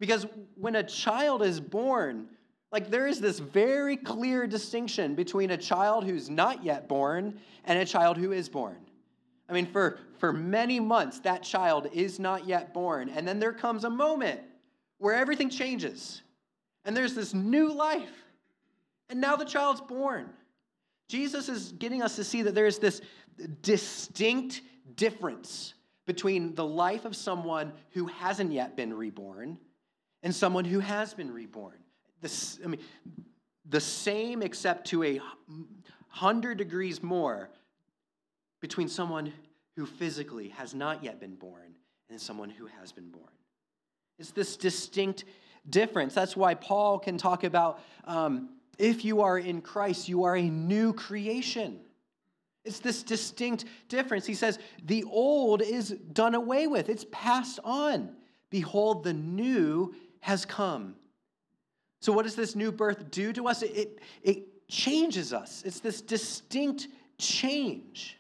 Because 0.01 0.27
when 0.57 0.75
a 0.75 0.83
child 0.83 1.43
is 1.43 1.61
born, 1.61 2.27
like 2.73 2.91
there 2.91 3.07
is 3.07 3.21
this 3.21 3.39
very 3.39 3.97
clear 3.97 4.49
distinction 4.49 5.15
between 5.15 5.53
a 5.53 5.57
child 5.57 6.05
who's 6.05 6.29
not 6.29 6.65
yet 6.65 6.89
born 6.89 7.39
and 7.65 7.79
a 7.79 7.85
child 7.85 8.17
who 8.17 8.33
is 8.33 8.49
born. 8.49 8.77
I 9.49 9.53
mean, 9.53 9.67
for, 9.67 10.01
for 10.19 10.33
many 10.33 10.81
months, 10.81 11.21
that 11.21 11.45
child 11.45 11.89
is 11.93 12.19
not 12.19 12.49
yet 12.49 12.75
born. 12.75 13.11
And 13.11 13.29
then 13.29 13.39
there 13.39 13.53
comes 13.53 13.85
a 13.85 13.91
moment 13.91 14.41
where 14.99 15.15
everything 15.15 15.51
changes. 15.51 16.23
And 16.85 16.97
there's 16.97 17.15
this 17.15 17.33
new 17.33 17.73
life 17.73 18.24
and 19.15 19.21
now 19.21 19.37
the 19.37 19.45
child's 19.45 19.81
born. 19.81 20.29
Jesus 21.09 21.49
is 21.49 21.71
getting 21.71 22.03
us 22.03 22.17
to 22.17 22.25
see 22.25 22.43
that 22.43 22.53
there's 22.53 22.81
this 22.81 23.01
distinct 23.63 24.63
difference 24.97 25.75
between 26.05 26.53
the 26.57 26.65
life 26.65 27.05
of 27.05 27.15
someone 27.15 27.73
who 27.91 28.07
hasn't 28.07 28.51
yet 28.51 28.77
been 28.77 28.93
reborn 28.93 29.57
and 30.25 30.35
someone 30.35 30.65
who 30.65 30.81
has 30.81 31.15
been 31.15 31.33
reborn. 31.33 31.77
This, 32.23 32.59
I 32.65 32.67
mean, 32.67 32.81
the 33.69 33.81
same 33.81 34.43
except 34.43 34.89
to 34.89 35.05
a 35.05 35.21
hundred 36.09 36.59
degrees 36.59 37.01
more 37.01 37.51
between 38.61 38.89
someone 38.89 39.33
who 39.77 39.87
physically 39.87 40.49
has 40.49 40.75
not 40.75 41.05
yet 41.05 41.21
been 41.21 41.37
born 41.37 41.77
and 42.11 42.21
someone 42.21 42.51
who 42.51 42.67
has 42.81 42.91
been 42.91 43.11
born. 43.11 43.31
It's 44.19 44.33
this 44.33 44.57
distinct 44.57 45.23
difference. 45.71 46.15
That's 46.15 46.37
why 46.37 46.55
Paul 46.55 46.99
can 46.99 47.17
talk 47.17 47.45
about 47.45 47.79
um, 48.07 48.49
if 48.79 49.05
you 49.05 49.21
are 49.23 49.39
in 49.39 49.61
Christ, 49.61 50.09
you 50.09 50.25
are 50.25 50.37
a 50.37 50.43
new 50.43 50.93
creation. 50.93 51.81
It's 52.65 52.79
this 52.79 53.03
distinct 53.03 53.67
difference. 53.89 54.27
He 54.27 54.35
says, 54.35 54.59
the 54.85 55.05
old 55.05 55.61
is 55.63 55.91
done 56.13 56.35
away 56.35 56.67
with, 56.67 56.89
it's 56.89 57.07
passed 57.13 57.61
on. 57.63 58.17
Behold, 58.51 59.05
the 59.05 59.13
new 59.13 59.95
has 60.21 60.47
come. 60.47 60.95
So, 62.01 62.13
what 62.13 62.25
does 62.25 62.37
this 62.37 62.55
new 62.55 62.71
birth 62.71 63.11
do 63.11 63.33
to 63.33 63.49
us? 63.49 63.63
It, 63.63 63.77
it, 63.77 63.99
it 64.23 64.69
changes 64.69 65.33
us. 65.33 65.63
It's 65.67 65.81
this 65.81 66.01
distinct 66.01 66.89
change. 67.19 68.19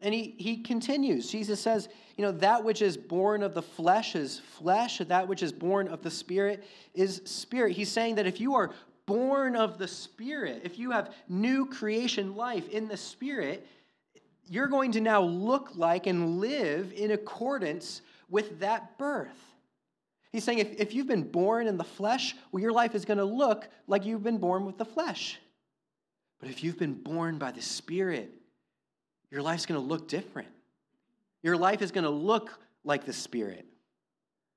And 0.00 0.12
he, 0.12 0.34
he 0.38 0.58
continues. 0.58 1.30
Jesus 1.30 1.60
says, 1.60 1.88
you 2.16 2.24
know, 2.24 2.32
that 2.32 2.62
which 2.62 2.82
is 2.82 2.96
born 2.96 3.42
of 3.42 3.54
the 3.54 3.62
flesh 3.62 4.14
is 4.14 4.38
flesh, 4.38 4.98
that 4.98 5.26
which 5.26 5.42
is 5.42 5.50
born 5.50 5.88
of 5.88 6.02
the 6.02 6.10
spirit 6.10 6.64
is 6.94 7.22
spirit. 7.24 7.72
He's 7.72 7.90
saying 7.90 8.16
that 8.16 8.26
if 8.26 8.38
you 8.38 8.54
are 8.54 8.70
born 9.06 9.56
of 9.56 9.78
the 9.78 9.88
Spirit, 9.88 10.62
if 10.64 10.78
you 10.78 10.90
have 10.90 11.14
new 11.28 11.66
creation 11.66 12.36
life 12.36 12.68
in 12.68 12.88
the 12.88 12.96
Spirit, 12.96 13.66
you're 14.46 14.68
going 14.68 14.92
to 14.92 15.00
now 15.00 15.22
look 15.22 15.70
like 15.74 16.06
and 16.06 16.38
live 16.40 16.92
in 16.92 17.10
accordance 17.10 18.02
with 18.28 18.60
that 18.60 18.98
birth. 18.98 19.54
He's 20.32 20.44
saying 20.44 20.58
if, 20.58 20.80
if 20.80 20.94
you've 20.94 21.06
been 21.06 21.30
born 21.30 21.66
in 21.66 21.76
the 21.76 21.84
flesh, 21.84 22.34
well, 22.50 22.60
your 22.60 22.72
life 22.72 22.94
is 22.94 23.04
going 23.04 23.18
to 23.18 23.24
look 23.24 23.68
like 23.86 24.04
you've 24.04 24.24
been 24.24 24.38
born 24.38 24.64
with 24.64 24.78
the 24.78 24.84
flesh. 24.84 25.38
But 26.40 26.50
if 26.50 26.64
you've 26.64 26.78
been 26.78 26.94
born 26.94 27.38
by 27.38 27.52
the 27.52 27.62
Spirit, 27.62 28.32
your 29.30 29.42
life's 29.42 29.66
going 29.66 29.80
to 29.80 29.86
look 29.86 30.08
different. 30.08 30.48
Your 31.42 31.56
life 31.56 31.82
is 31.82 31.92
going 31.92 32.04
to 32.04 32.10
look 32.10 32.58
like 32.84 33.04
the 33.04 33.12
Spirit. 33.12 33.64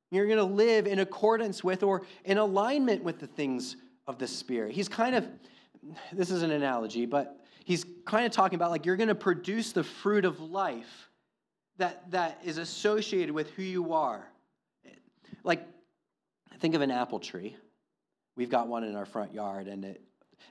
You're 0.10 0.26
going 0.26 0.38
to 0.38 0.44
live 0.44 0.88
in 0.88 1.00
accordance 1.00 1.64
with 1.64 1.84
or 1.84 2.04
in 2.26 2.38
alignment 2.38 3.04
with 3.04 3.20
the 3.20 3.28
things 3.28 3.76
of 4.08 4.18
the 4.18 4.28
Spirit. 4.28 4.74
He's 4.74 4.90
kind 4.90 5.16
of, 5.16 5.28
this 6.12 6.32
is 6.32 6.42
an 6.42 6.52
analogy, 6.52 7.06
but 7.06 7.40
he's 7.66 7.86
kind 8.06 8.26
of 8.26 8.32
talking 8.32 8.56
about 8.56 8.72
like 8.72 8.86
you're 8.86 8.96
going 8.96 9.10
to 9.10 9.16
produce 9.16 9.74
the 9.74 9.84
fruit 9.84 10.26
of 10.26 10.40
life 10.40 11.10
that, 11.78 12.10
that 12.12 12.40
is 12.44 12.58
associated 12.58 13.34
with 13.34 13.50
who 13.52 13.64
you 13.64 13.94
are. 13.94 14.28
Like, 15.44 15.66
think 16.60 16.76
of 16.76 16.82
an 16.82 16.92
apple 16.92 17.20
tree. 17.20 17.56
We've 18.36 18.50
got 18.50 18.68
one 18.68 18.84
in 18.84 18.96
our 18.96 19.06
front 19.06 19.34
yard, 19.34 19.68
and 19.68 19.84
it, 19.86 20.02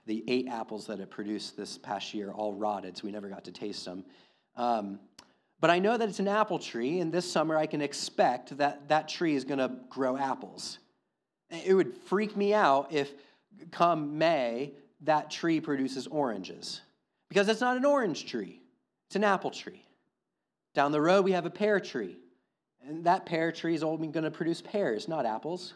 the 0.07 0.25
eight 0.29 0.49
apples 0.49 0.87
that 0.87 1.01
it 1.01 1.11
produced 1.11 1.57
this 1.57 1.79
past 1.79 2.15
year 2.15 2.31
all 2.33 2.53
rotted, 2.53 2.97
so 2.97 3.05
we 3.05 3.13
never 3.13 3.29
got 3.29 3.45
to 3.45 3.53
taste 3.53 3.85
them. 3.85 4.05
Um, 4.57 5.01
but 5.61 5.71
I 5.71 5.79
know 5.79 5.97
that 5.97 6.09
it's 6.09 6.19
an 6.19 6.29
apple 6.29 6.59
tree, 6.59 7.01
and 7.01 7.11
this 7.11 7.31
summer 7.31 7.57
I 7.57 7.67
can 7.67 7.81
expect 7.81 8.57
that 8.59 8.89
that 8.89 9.09
tree 9.09 9.35
is 9.35 9.45
going 9.45 9.59
to 9.59 9.73
grow 9.89 10.17
apples. 10.17 10.79
It 11.51 11.75
would 11.75 11.97
freak 11.97 12.37
me 12.37 12.53
out 12.55 12.93
if 12.93 13.13
come 13.71 14.19
May, 14.19 14.73
that 15.03 15.31
tree 15.31 15.61
produces 15.61 16.07
oranges. 16.07 16.81
Because 17.29 17.49
it's 17.49 17.61
not 17.61 17.77
an 17.77 17.85
orange 17.85 18.27
tree, 18.27 18.61
it's 19.07 19.17
an 19.17 19.25
apple 19.25 19.51
tree. 19.51 19.83
Down 20.75 20.93
the 20.93 21.01
road, 21.01 21.25
we 21.25 21.33
have 21.33 21.47
a 21.47 21.51
pear 21.51 21.81
tree. 21.81 22.17
And 22.87 23.05
that 23.05 23.27
pear 23.27 23.51
tree 23.51 23.75
is 23.75 23.83
only 23.83 24.09
going 24.09 24.25
to 24.25 24.31
produce 24.31 24.61
pears, 24.61 25.09
not 25.09 25.27
apples. 25.27 25.75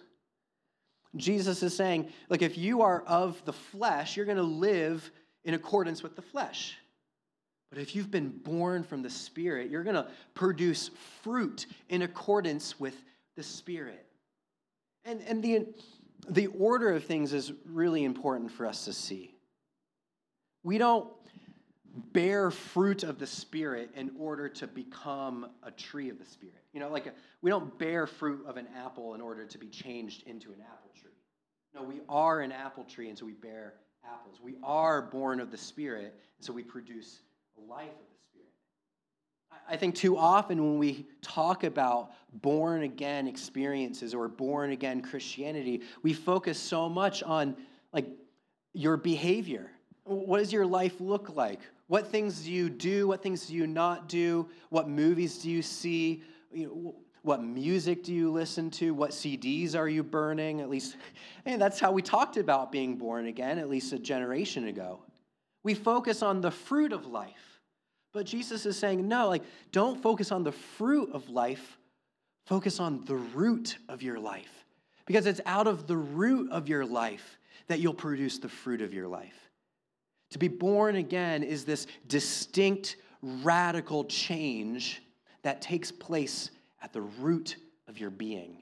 Jesus 1.17 1.63
is 1.63 1.77
saying, 1.77 2.09
look, 2.29 2.43
if 2.43 2.57
you 2.57 2.83
are 2.83 3.03
of 3.03 3.43
the 3.45 3.53
flesh, 3.53 4.17
you're 4.17 4.27
going 4.27 4.37
to 4.37 4.43
live 4.43 5.11
in 5.45 5.55
accordance 5.55 6.03
with 6.03 6.15
the 6.15 6.23
flesh. 6.23 6.77
But 7.71 7.79
if 7.79 7.97
you've 7.97 8.11
been 8.11 8.29
born 8.29 8.83
from 8.83 9.03
the 9.03 9.11
Spirit, 9.11 9.71
you're 9.71 9.83
going 9.83 9.97
to 9.97 10.09
produce 10.35 10.91
fruit 11.23 11.67
in 11.89 12.03
accordance 12.03 12.79
with 12.79 12.95
the 13.37 13.43
Spirit. 13.43 14.07
And, 15.05 15.21
and 15.27 15.43
the, 15.43 15.67
the 16.29 16.47
order 16.49 16.95
of 16.95 17.05
things 17.05 17.33
is 17.33 17.53
really 17.65 18.05
important 18.05 18.51
for 18.53 18.67
us 18.67 18.85
to 18.85 18.93
see. 18.93 19.35
We 20.63 20.79
don't 20.79 21.09
bear 22.13 22.51
fruit 22.51 23.03
of 23.03 23.19
the 23.19 23.27
Spirit 23.27 23.91
in 23.95 24.13
order 24.19 24.49
to 24.49 24.67
become 24.67 25.51
a 25.63 25.71
tree 25.71 26.09
of 26.09 26.19
the 26.19 26.25
Spirit. 26.25 26.63
You 26.73 26.81
know, 26.81 26.89
like 26.89 27.07
a, 27.07 27.13
we 27.43 27.51
don't 27.51 27.77
bear 27.79 28.07
fruit 28.07 28.45
of 28.47 28.57
an 28.57 28.67
apple 28.77 29.15
in 29.15 29.21
order 29.21 29.45
to 29.45 29.59
be 29.59 29.69
changed 29.69 30.27
into 30.27 30.53
an 30.53 30.61
apple 30.61 30.91
tree. 31.01 31.11
No, 31.75 31.83
we 31.83 32.01
are 32.09 32.41
an 32.41 32.53
apple 32.53 32.85
tree, 32.85 33.09
and 33.09 33.19
so 33.19 33.27
we 33.27 33.33
bear 33.33 33.75
apples. 34.05 34.39
We 34.43 34.57
are 34.63 35.03
born 35.03 35.41
of 35.41 35.51
the 35.51 35.57
Spirit, 35.57 36.15
and 36.39 36.47
so 36.47 36.53
we 36.53 36.63
produce 36.63 37.21
a 37.59 37.71
life 37.71 37.89
I 39.71 39.77
think 39.77 39.95
too 39.95 40.19
often 40.19 40.61
when 40.61 40.79
we 40.79 41.07
talk 41.23 41.63
about 41.63 42.11
born 42.43 42.83
again 42.83 43.29
experiences 43.29 44.15
or 44.15 44.27
born 44.27 44.73
again 44.73 45.01
Christianity, 45.01 45.83
we 46.03 46.13
focus 46.13 46.59
so 46.59 46.89
much 46.89 47.23
on 47.23 47.57
like 47.93 48.07
your 48.73 48.97
behavior. 48.97 49.71
What 50.05 50.39
does 50.39 50.53
your 50.53 50.67
life 50.67 51.01
look 51.01 51.37
like? 51.37 51.61
What 51.87 52.09
things 52.09 52.43
do 52.43 52.51
you 52.51 52.69
do? 52.69 53.07
What 53.07 53.23
things 53.23 53.47
do 53.47 53.55
you 53.55 53.69
not 53.69 54.09
do? 54.09 54.49
What 54.71 54.89
movies 54.89 55.39
do 55.39 55.49
you 55.49 55.63
see? 55.63 56.25
You 56.53 56.67
know, 56.67 56.95
what 57.23 57.45
music 57.45 58.03
do 58.03 58.13
you 58.13 58.33
listen 58.33 58.71
to? 58.73 58.93
What 58.93 59.11
CDs 59.11 59.77
are 59.77 59.89
you 59.89 60.03
burning? 60.03 60.61
At 60.61 60.69
least, 60.69 60.97
and 61.45 61.63
that's 61.63 61.79
how 61.79 61.93
we 61.93 62.03
talked 62.03 62.37
about 62.37 62.73
being 62.73 62.97
born 62.97 63.27
again, 63.27 63.57
at 63.59 63.69
least 63.69 63.93
a 63.93 64.01
generation 64.01 64.67
ago. 64.67 65.01
We 65.63 65.75
focus 65.75 66.23
on 66.23 66.41
the 66.41 66.51
fruit 66.51 66.93
of 66.93 67.07
life 67.07 67.50
but 68.13 68.27
Jesus 68.27 68.67
is 68.67 68.79
saying, 68.79 69.07
no, 69.07 69.29
like, 69.29 69.43
don't 69.73 70.03
focus 70.03 70.33
on 70.33 70.43
the 70.43 70.53
fruit 70.53 71.11
of 71.13 71.29
life, 71.29 71.79
focus 72.47 72.81
on 72.81 73.05
the 73.05 73.17
root 73.17 73.79
of 73.89 74.03
your 74.03 74.19
life. 74.19 74.65
Because 75.07 75.27
it's 75.27 75.41
out 75.47 75.67
of 75.67 75.87
the 75.87 75.97
root 75.97 76.51
of 76.51 76.69
your 76.69 76.85
life 76.85 77.39
that 77.69 77.81
you'll 77.81 77.95
produce 77.95 78.39
the 78.39 78.49
fruit 78.49 78.81
of 78.81 78.93
your 78.93 79.09
life. 79.09 79.51
To 80.31 80.39
be 80.39 80.49
born 80.49 80.97
again 80.97 81.43
is 81.43 81.65
this 81.65 81.87
distinct, 82.07 82.97
radical 83.23 84.05
change 84.05 85.03
that 85.43 85.61
takes 85.61 85.91
place 85.91 86.51
at 86.83 86.93
the 86.93 87.01
root 87.01 87.57
of 87.89 87.99
your 87.99 88.11
being. 88.11 88.59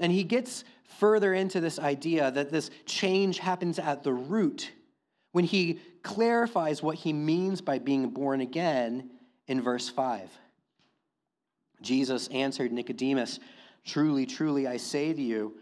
And 0.00 0.12
he 0.12 0.24
gets 0.24 0.64
further 0.98 1.32
into 1.32 1.60
this 1.60 1.78
idea 1.78 2.30
that 2.30 2.50
this 2.50 2.70
change 2.84 3.38
happens 3.38 3.78
at 3.78 4.02
the 4.02 4.12
root 4.12 4.72
when 5.32 5.44
he 5.44 5.80
clarifies 6.06 6.84
what 6.84 6.96
he 6.96 7.12
means 7.12 7.60
by 7.60 7.80
being 7.80 8.10
born 8.10 8.40
again 8.40 9.10
in 9.48 9.60
verse 9.60 9.88
5. 9.88 10.30
Jesus 11.82 12.28
answered 12.28 12.70
Nicodemus, 12.70 13.40
Truly, 13.84 14.24
truly, 14.24 14.68
I 14.68 14.76
say 14.76 15.12
to 15.12 15.20
you, 15.20 15.56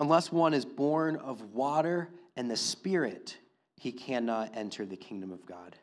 unless 0.00 0.32
one 0.32 0.52
is 0.52 0.64
born 0.64 1.14
of 1.16 1.40
water 1.52 2.08
and 2.34 2.50
the 2.50 2.56
Spirit, 2.56 3.36
he 3.76 3.92
cannot 3.92 4.56
enter 4.56 4.84
the 4.84 4.96
kingdom 4.96 5.30
of 5.30 5.46
God. 5.46 5.76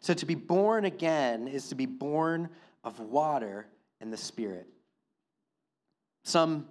So 0.00 0.12
to 0.12 0.26
be 0.26 0.34
born 0.34 0.84
again 0.84 1.48
is 1.48 1.68
to 1.70 1.74
be 1.74 1.86
born 1.86 2.50
of 2.84 3.00
water 3.00 3.66
and 4.02 4.12
the 4.12 4.18
Spirit. 4.18 4.66
Some 6.24 6.66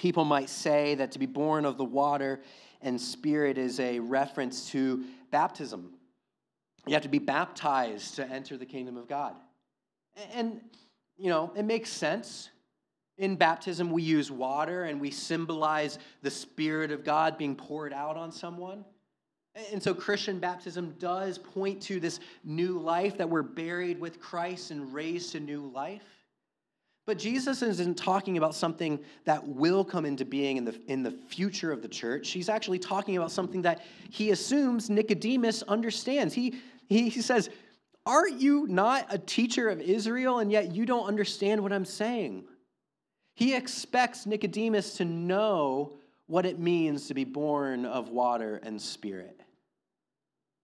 people 0.00 0.24
might 0.24 0.48
say 0.48 0.94
that 0.94 1.12
to 1.12 1.18
be 1.18 1.26
born 1.26 1.66
of 1.66 1.76
the 1.76 1.84
water 1.84 2.40
and 2.80 2.98
Spirit 2.98 3.58
is 3.58 3.78
a 3.80 3.98
reference 3.98 4.70
to 4.70 5.04
baptism. 5.30 5.92
You 6.86 6.94
have 6.94 7.02
to 7.02 7.10
be 7.10 7.18
baptized 7.18 8.14
to 8.16 8.26
enter 8.26 8.56
the 8.56 8.64
kingdom 8.64 8.96
of 8.96 9.06
God. 9.06 9.36
And, 10.32 10.62
you 11.18 11.28
know, 11.28 11.52
it 11.54 11.66
makes 11.66 11.90
sense. 11.90 12.48
In 13.18 13.36
baptism, 13.36 13.90
we 13.90 14.02
use 14.02 14.30
water 14.30 14.84
and 14.84 14.98
we 14.98 15.10
symbolize 15.10 15.98
the 16.22 16.30
Spirit 16.30 16.92
of 16.92 17.04
God 17.04 17.36
being 17.36 17.54
poured 17.54 17.92
out 17.92 18.16
on 18.16 18.32
someone. 18.32 18.86
And 19.70 19.82
so 19.82 19.92
Christian 19.92 20.38
baptism 20.38 20.94
does 20.98 21.36
point 21.36 21.82
to 21.82 22.00
this 22.00 22.20
new 22.42 22.78
life 22.78 23.18
that 23.18 23.28
we're 23.28 23.42
buried 23.42 24.00
with 24.00 24.18
Christ 24.18 24.70
and 24.70 24.94
raised 24.94 25.32
to 25.32 25.40
new 25.40 25.70
life. 25.74 26.19
But 27.06 27.18
Jesus 27.18 27.62
isn't 27.62 27.96
talking 27.96 28.36
about 28.36 28.54
something 28.54 29.00
that 29.24 29.46
will 29.46 29.84
come 29.84 30.04
into 30.04 30.24
being 30.24 30.58
in 30.58 30.64
the, 30.64 30.80
in 30.86 31.02
the 31.02 31.10
future 31.10 31.72
of 31.72 31.82
the 31.82 31.88
church. 31.88 32.30
He's 32.30 32.48
actually 32.48 32.78
talking 32.78 33.16
about 33.16 33.32
something 33.32 33.62
that 33.62 33.82
he 34.10 34.30
assumes 34.30 34.90
Nicodemus 34.90 35.62
understands. 35.62 36.34
He, 36.34 36.60
he, 36.88 37.10
says, 37.10 37.50
Aren't 38.04 38.40
you 38.40 38.66
not 38.68 39.06
a 39.10 39.18
teacher 39.18 39.68
of 39.68 39.80
Israel, 39.80 40.38
and 40.38 40.52
yet 40.52 40.74
you 40.74 40.84
don't 40.86 41.06
understand 41.06 41.62
what 41.62 41.72
I'm 41.72 41.84
saying? 41.84 42.44
He 43.34 43.54
expects 43.54 44.26
Nicodemus 44.26 44.96
to 44.98 45.04
know 45.04 45.94
what 46.26 46.46
it 46.46 46.58
means 46.58 47.08
to 47.08 47.14
be 47.14 47.24
born 47.24 47.86
of 47.86 48.10
water 48.10 48.60
and 48.62 48.80
spirit. 48.80 49.40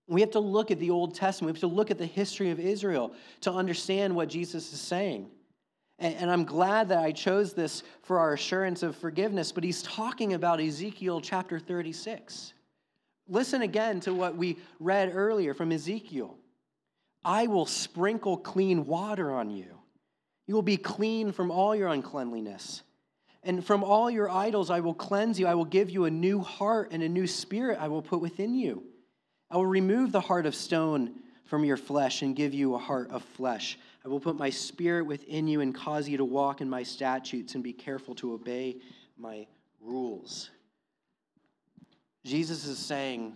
We 0.07 0.21
have 0.21 0.31
to 0.33 0.41
look 0.41 0.71
at 0.71 0.79
the 0.79 0.91
Old 0.91 1.15
Testament. 1.15 1.55
We 1.55 1.57
have 1.57 1.71
to 1.71 1.75
look 1.75 1.91
at 1.91 1.99
the 1.99 2.07
history 2.07 2.51
of 2.51 2.61
Israel 2.61 3.15
to 3.41 3.53
understand 3.53 4.15
what 4.15 4.29
Jesus 4.29 4.73
is 4.73 4.81
saying. 4.81 5.29
And, 5.99 6.31
I'm 6.31 6.45
glad 6.45 6.91
that 6.91 6.99
I 6.99 7.13
chose 7.13 7.55
this 7.55 7.83
for 8.03 8.19
our 8.19 8.35
assurance 8.35 8.83
of 8.83 8.97
forgiveness, 8.97 9.51
but 9.51 9.65
he's 9.65 9.83
talking 9.83 10.35
about 10.35 10.61
Ezekiel 10.61 11.23
chapter 11.23 11.59
36. 11.59 12.53
Listen 13.29 13.63
again 13.63 14.01
to 14.01 14.13
what 14.13 14.37
we 14.37 14.59
read 14.79 15.11
earlier 15.15 15.55
from 15.55 15.73
Ezekiel 15.73 16.37
I 17.25 17.49
will 17.49 17.67
sprinkle 17.67 18.37
clean 18.37 18.87
water 18.87 19.33
on 19.33 19.51
you. 19.51 19.67
You 20.47 20.55
will 20.55 20.63
be 20.63 20.77
clean 20.77 21.33
from 21.33 21.51
all 21.51 21.75
your 21.75 21.89
uncleanliness. 21.89 22.83
And 23.43 23.65
from 23.65 23.83
all 23.83 24.11
your 24.11 24.31
idols 24.31 24.71
I 24.71 24.81
will 24.81 24.95
cleanse 24.95 25.41
you. 25.41 25.47
I 25.47 25.55
will 25.55 25.65
give 25.65 25.91
you 25.91 26.05
a 26.05 26.11
new 26.11 26.41
heart 26.41 26.91
and 26.93 27.03
a 27.03 27.09
new 27.09 27.27
spirit 27.27 27.79
I 27.81 27.89
will 27.89 28.03
put 28.03 28.21
within 28.21 28.55
you. 28.55 28.85
I 29.51 29.57
will 29.57 29.67
remove 29.67 30.13
the 30.13 30.21
heart 30.21 30.47
of 30.47 30.55
stone 30.55 31.15
from 31.47 31.65
your 31.65 31.77
flesh 31.77 32.23
and 32.23 32.37
give 32.37 32.55
you 32.55 32.75
a 32.75 32.79
heart 32.79 33.11
of 33.11 33.23
flesh. 33.23 33.79
I 34.07 34.09
will 34.09 34.21
put 34.21 34.39
my 34.39 34.51
spirit 34.51 35.05
within 35.05 35.49
you 35.49 35.63
and 35.63 35.75
cause 35.75 36.09
you 36.09 36.17
to 36.19 36.25
walk 36.25 36.61
in 36.61 36.71
my 36.71 36.85
statutes 36.85 37.57
and 37.57 37.65
be 37.65 37.73
careful 37.73 38.15
to 38.17 38.35
obey 38.35 38.77
my 39.19 39.49
rules. 39.81 40.51
Jesus 42.25 42.67
is 42.67 42.79
saying 42.79 43.35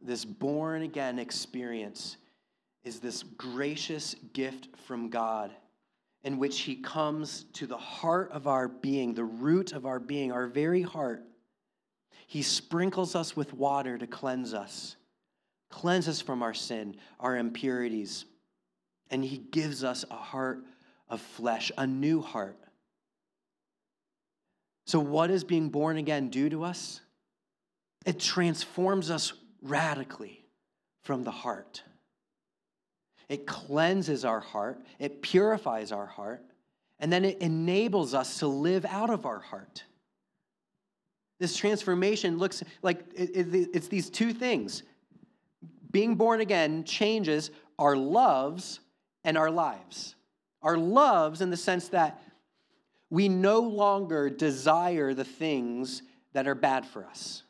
this 0.00 0.24
born 0.24 0.80
again 0.80 1.18
experience 1.18 2.16
is 2.82 2.98
this 2.98 3.22
gracious 3.22 4.16
gift 4.32 4.68
from 4.86 5.10
God 5.10 5.50
in 6.24 6.38
which 6.38 6.60
He 6.60 6.76
comes 6.76 7.44
to 7.52 7.66
the 7.66 7.76
heart 7.76 8.30
of 8.32 8.46
our 8.46 8.68
being, 8.68 9.12
the 9.12 9.24
root 9.24 9.72
of 9.72 9.84
our 9.84 10.00
being, 10.00 10.32
our 10.32 10.46
very 10.46 10.80
heart. 10.80 11.22
He 12.26 12.40
sprinkles 12.40 13.14
us 13.14 13.36
with 13.36 13.52
water 13.52 13.98
to 13.98 14.06
cleanse 14.06 14.54
us, 14.54 14.96
cleanse 15.68 16.08
us 16.08 16.22
from 16.22 16.42
our 16.42 16.54
sin, 16.54 16.96
our 17.18 17.36
impurities, 17.36 18.24
and 19.10 19.24
He 19.24 19.38
gives 19.38 19.84
us 19.84 20.04
a 20.10 20.16
heart 20.16 20.64
of 21.08 21.20
flesh, 21.20 21.72
a 21.76 21.86
new 21.86 22.20
heart. 22.20 22.56
So, 24.86 24.98
what 24.98 25.28
does 25.28 25.44
being 25.44 25.68
born 25.68 25.96
again 25.96 26.30
do 26.30 26.48
to 26.48 26.64
us? 26.64 27.00
It 28.06 28.18
transforms 28.18 29.10
us 29.10 29.32
radically 29.62 30.44
from 31.02 31.24
the 31.24 31.30
heart. 31.30 31.82
It 33.28 33.46
cleanses 33.46 34.24
our 34.24 34.40
heart, 34.40 34.80
it 34.98 35.22
purifies 35.22 35.92
our 35.92 36.06
heart, 36.06 36.42
and 36.98 37.12
then 37.12 37.24
it 37.24 37.38
enables 37.38 38.14
us 38.14 38.38
to 38.40 38.48
live 38.48 38.84
out 38.84 39.10
of 39.10 39.26
our 39.26 39.38
heart. 39.38 39.84
This 41.38 41.56
transformation 41.56 42.38
looks 42.38 42.62
like 42.82 43.04
it's 43.14 43.88
these 43.88 44.10
two 44.10 44.32
things. 44.32 44.82
Being 45.90 46.16
born 46.16 46.40
again 46.40 46.84
changes 46.84 47.50
our 47.78 47.96
loves 47.96 48.80
and 49.24 49.36
our 49.36 49.50
lives. 49.50 50.14
Our 50.62 50.76
loves, 50.76 51.40
in 51.40 51.50
the 51.50 51.56
sense 51.56 51.88
that 51.88 52.22
we 53.08 53.28
no 53.28 53.60
longer 53.60 54.30
desire 54.30 55.14
the 55.14 55.24
things 55.24 56.02
that 56.32 56.46
are 56.46 56.54
bad 56.54 56.86
for 56.86 57.04
us. 57.04 57.42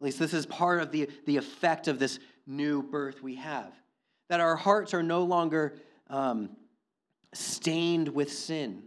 At 0.00 0.04
least 0.04 0.18
this 0.18 0.34
is 0.34 0.46
part 0.46 0.80
of 0.80 0.92
the, 0.92 1.08
the 1.24 1.36
effect 1.36 1.88
of 1.88 1.98
this 1.98 2.18
new 2.46 2.82
birth 2.82 3.22
we 3.22 3.36
have 3.36 3.72
that 4.28 4.40
our 4.40 4.56
hearts 4.56 4.94
are 4.94 5.02
no 5.02 5.22
longer 5.22 5.76
um, 6.10 6.50
stained 7.32 8.08
with 8.08 8.32
sin. 8.32 8.82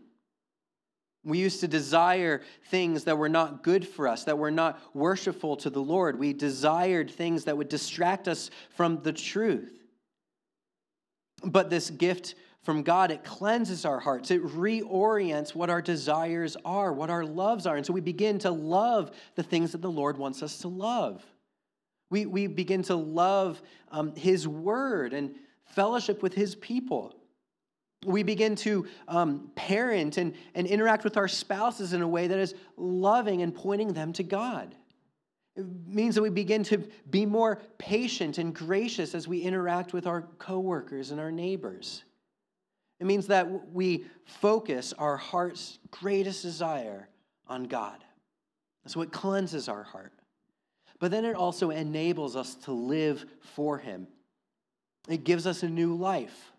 We 1.23 1.39
used 1.39 1.60
to 1.62 1.67
desire 1.67 2.41
things 2.69 3.03
that 3.03 3.17
were 3.17 3.29
not 3.29 3.62
good 3.62 3.88
for 3.88 4.08
us, 4.08 4.23
that 4.23 4.38
were 4.38 4.51
not 4.51 4.79
worshipful 4.93 5.58
to 5.58 5.69
the 5.69 5.82
Lord. 5.82 6.17
We 6.17 6.34
desired 6.34 7.12
things 7.12 7.43
that 7.45 7.58
would 7.58 7.69
distract 7.69 8.27
us 8.27 8.49
from 8.75 9.01
the 9.03 9.13
truth. 9.13 9.79
But 11.43 11.69
this 11.69 11.89
gift 11.89 12.36
from 12.63 12.84
God, 12.84 13.12
it 13.12 13.23
cleanses 13.23 13.86
our 13.86 13.99
hearts. 13.99 14.32
It 14.32 14.43
reorients 14.43 15.56
what 15.56 15.69
our 15.69 15.82
desires 15.82 16.58
are, 16.65 16.91
what 16.91 17.10
our 17.10 17.25
loves 17.25 17.65
are. 17.65 17.78
And 17.78 17.86
so 17.86 17.93
we 17.93 18.02
begin 18.02 18.39
to 18.39 18.52
love 18.52 19.12
the 19.36 19.43
things 19.43 19.71
that 19.71 19.82
the 19.82 19.91
Lord 19.91 20.17
wants 20.17 20.43
us 20.43 20.60
to 20.60 20.67
love. 20.67 21.25
We, 22.10 22.25
we 22.25 22.47
begin 22.47 22.84
to 22.84 22.95
love 22.95 23.62
um, 23.91 24.15
His 24.15 24.47
word 24.47 25.13
and 25.13 25.36
fellowship 25.65 26.21
with 26.21 26.34
His 26.34 26.56
people. 26.56 27.15
We 28.06 28.23
begin 28.23 28.56
to 28.58 28.88
um, 29.08 29.52
parent 29.56 30.17
and, 30.17 30.34
and 30.56 30.65
interact 30.65 31.04
with 31.04 31.17
our 31.17 31.28
spouses 31.28 31.93
in 31.93 32.02
a 32.02 32.08
way 32.08 32.28
that 32.28 32.39
is 32.39 32.56
loving 32.78 33.41
and 33.41 33.54
pointing 33.54 33.93
them 33.93 34.13
to 34.13 34.23
God. 34.23 34.75
It 35.60 35.65
means 35.88 36.15
that 36.15 36.22
we 36.22 36.30
begin 36.30 36.63
to 36.65 36.78
be 37.10 37.26
more 37.26 37.62
patient 37.78 38.38
and 38.38 38.54
gracious 38.54 39.13
as 39.13 39.28
we 39.28 39.41
interact 39.41 39.93
with 39.93 40.08
our 40.08 40.24
coworkers 40.38 41.12
and 41.12 41.19
our 41.19 41.32
neighbors. 41.32 42.04
It 43.00 43.06
means 43.06 43.28
that 43.28 43.72
we 43.72 44.06
focus 44.26 44.93
our 44.98 45.17
heart's 45.17 45.80
greatest 45.91 46.41
desire 46.41 47.08
on 47.48 47.63
God. 47.65 48.04
So 48.88 49.02
it 49.02 49.12
cleanses 49.12 49.69
our 49.69 49.84
heart 49.84 50.13
but 51.00 51.12
then 51.12 51.26
it 51.26 51.36
also 51.36 51.69
enables 51.69 52.36
us 52.36 52.56
to 52.56 52.72
live 52.72 53.26
for 53.39 53.78
Him. 53.78 54.08
It 55.08 55.24
gives 55.24 55.48
us 55.48 55.63
a 55.63 55.69
new 55.69 55.95
life. 55.95 56.52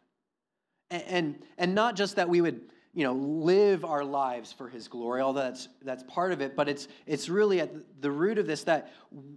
And, 0.91 1.05
and, 1.07 1.39
and 1.59 1.75
not 1.75 1.95
just 1.95 2.17
that 2.17 2.29
we 2.29 2.41
would 2.41 2.61
you 2.95 3.05
know 3.05 3.13
live 3.13 3.85
our 3.85 4.05
lives 4.05 4.53
for 4.53 4.69
his 4.69 4.89
glory 4.89 5.21
although 5.21 5.43
that's 5.43 5.69
that's 5.83 6.03
part 6.05 6.33
of 6.33 6.41
it 6.41 6.57
but 6.57 6.69
it's 6.69 6.89
it's 7.07 7.29
really 7.29 7.61
at 7.61 7.71
the 8.01 8.11
root 8.11 8.39
of 8.39 8.47
this 8.47 8.65
that 8.65 8.93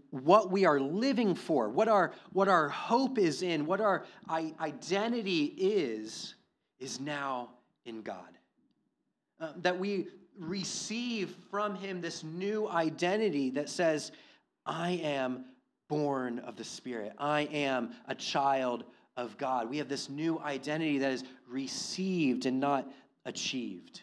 what 0.10 0.52
we 0.52 0.66
are 0.66 0.80
living 0.80 1.36
for 1.36 1.70
what 1.70 1.88
our 1.88 2.13
what 2.32 2.48
our 2.48 2.70
hope 2.70 3.18
is 3.18 3.44
in 3.44 3.66
what 3.66 3.80
our 3.80 4.06
identity 4.60 5.46
is 5.58 6.36
is 6.80 7.00
now 7.00 7.50
in 7.86 8.02
god 8.02 8.38
uh, 9.39 9.52
that 9.58 9.78
we 9.78 10.08
receive 10.39 11.36
from 11.52 11.76
him 11.76 12.02
this 12.02 12.24
new 12.24 12.68
identity 12.70 13.52
that 13.52 13.70
says 13.70 14.12
I 14.66 14.92
am 15.04 15.46
born 15.89 16.39
of 16.39 16.56
the 16.56 16.63
Spirit. 16.63 17.13
I 17.18 17.42
am 17.42 17.92
a 18.08 18.16
child 18.16 18.86
of 19.18 19.38
God. 19.38 19.70
We 19.70 19.78
have 19.78 19.89
this 19.89 20.10
new 20.10 20.39
identity 20.39 20.98
that 21.00 21.12
is 21.12 21.24
received 21.48 22.46
and 22.46 22.60
not 22.60 22.89
achieved. 23.25 24.01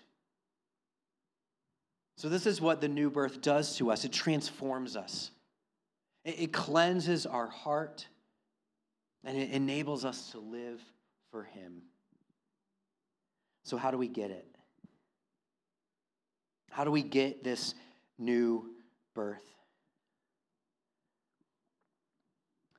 So, 2.17 2.29
this 2.29 2.47
is 2.47 2.61
what 2.61 2.81
the 2.81 2.89
new 2.89 3.11
birth 3.11 3.41
does 3.41 3.77
to 3.79 3.91
us 3.91 4.05
it 4.05 4.13
transforms 4.13 4.97
us, 4.97 5.31
it, 6.25 6.53
cleanses 6.53 7.27
our 7.27 7.49
heart, 7.49 8.07
and 9.25 9.39
it 9.39 9.51
enables 9.51 10.05
us 10.05 10.33
to 10.33 10.39
live 10.39 10.81
for 11.31 11.45
Him. 11.45 11.83
So, 13.65 13.77
how 13.77 13.91
do 13.91 13.97
we 13.97 14.09
get 14.09 14.31
it? 14.31 14.47
How 16.71 16.85
do 16.85 16.91
we 16.91 17.03
get 17.03 17.43
this 17.43 17.75
new 18.19 18.71
birth? 19.15 19.45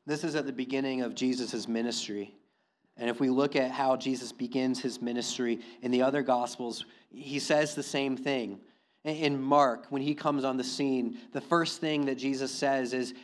This 0.05 0.23
is 0.23 0.35
at 0.35 0.45
the 0.45 0.53
beginning 0.53 1.01
of 1.01 1.15
Jesus' 1.15 1.67
ministry. 1.67 2.35
And 3.01 3.09
if 3.09 3.19
we 3.19 3.31
look 3.31 3.55
at 3.55 3.71
how 3.71 3.95
Jesus 3.95 4.31
begins 4.31 4.79
his 4.79 5.01
ministry 5.01 5.59
in 5.81 5.89
the 5.89 6.03
other 6.03 6.21
Gospels, 6.21 6.85
he 7.11 7.39
says 7.39 7.73
the 7.73 7.81
same 7.81 8.15
thing. 8.15 8.59
In 9.03 9.41
Mark, 9.41 9.87
when 9.89 10.03
he 10.03 10.13
comes 10.13 10.43
on 10.43 10.55
the 10.55 10.63
scene, 10.63 11.17
the 11.33 11.41
first 11.41 11.81
thing 11.81 12.05
that 12.05 12.19
Jesus 12.19 12.51
says 12.51 12.93
is, 12.93 13.15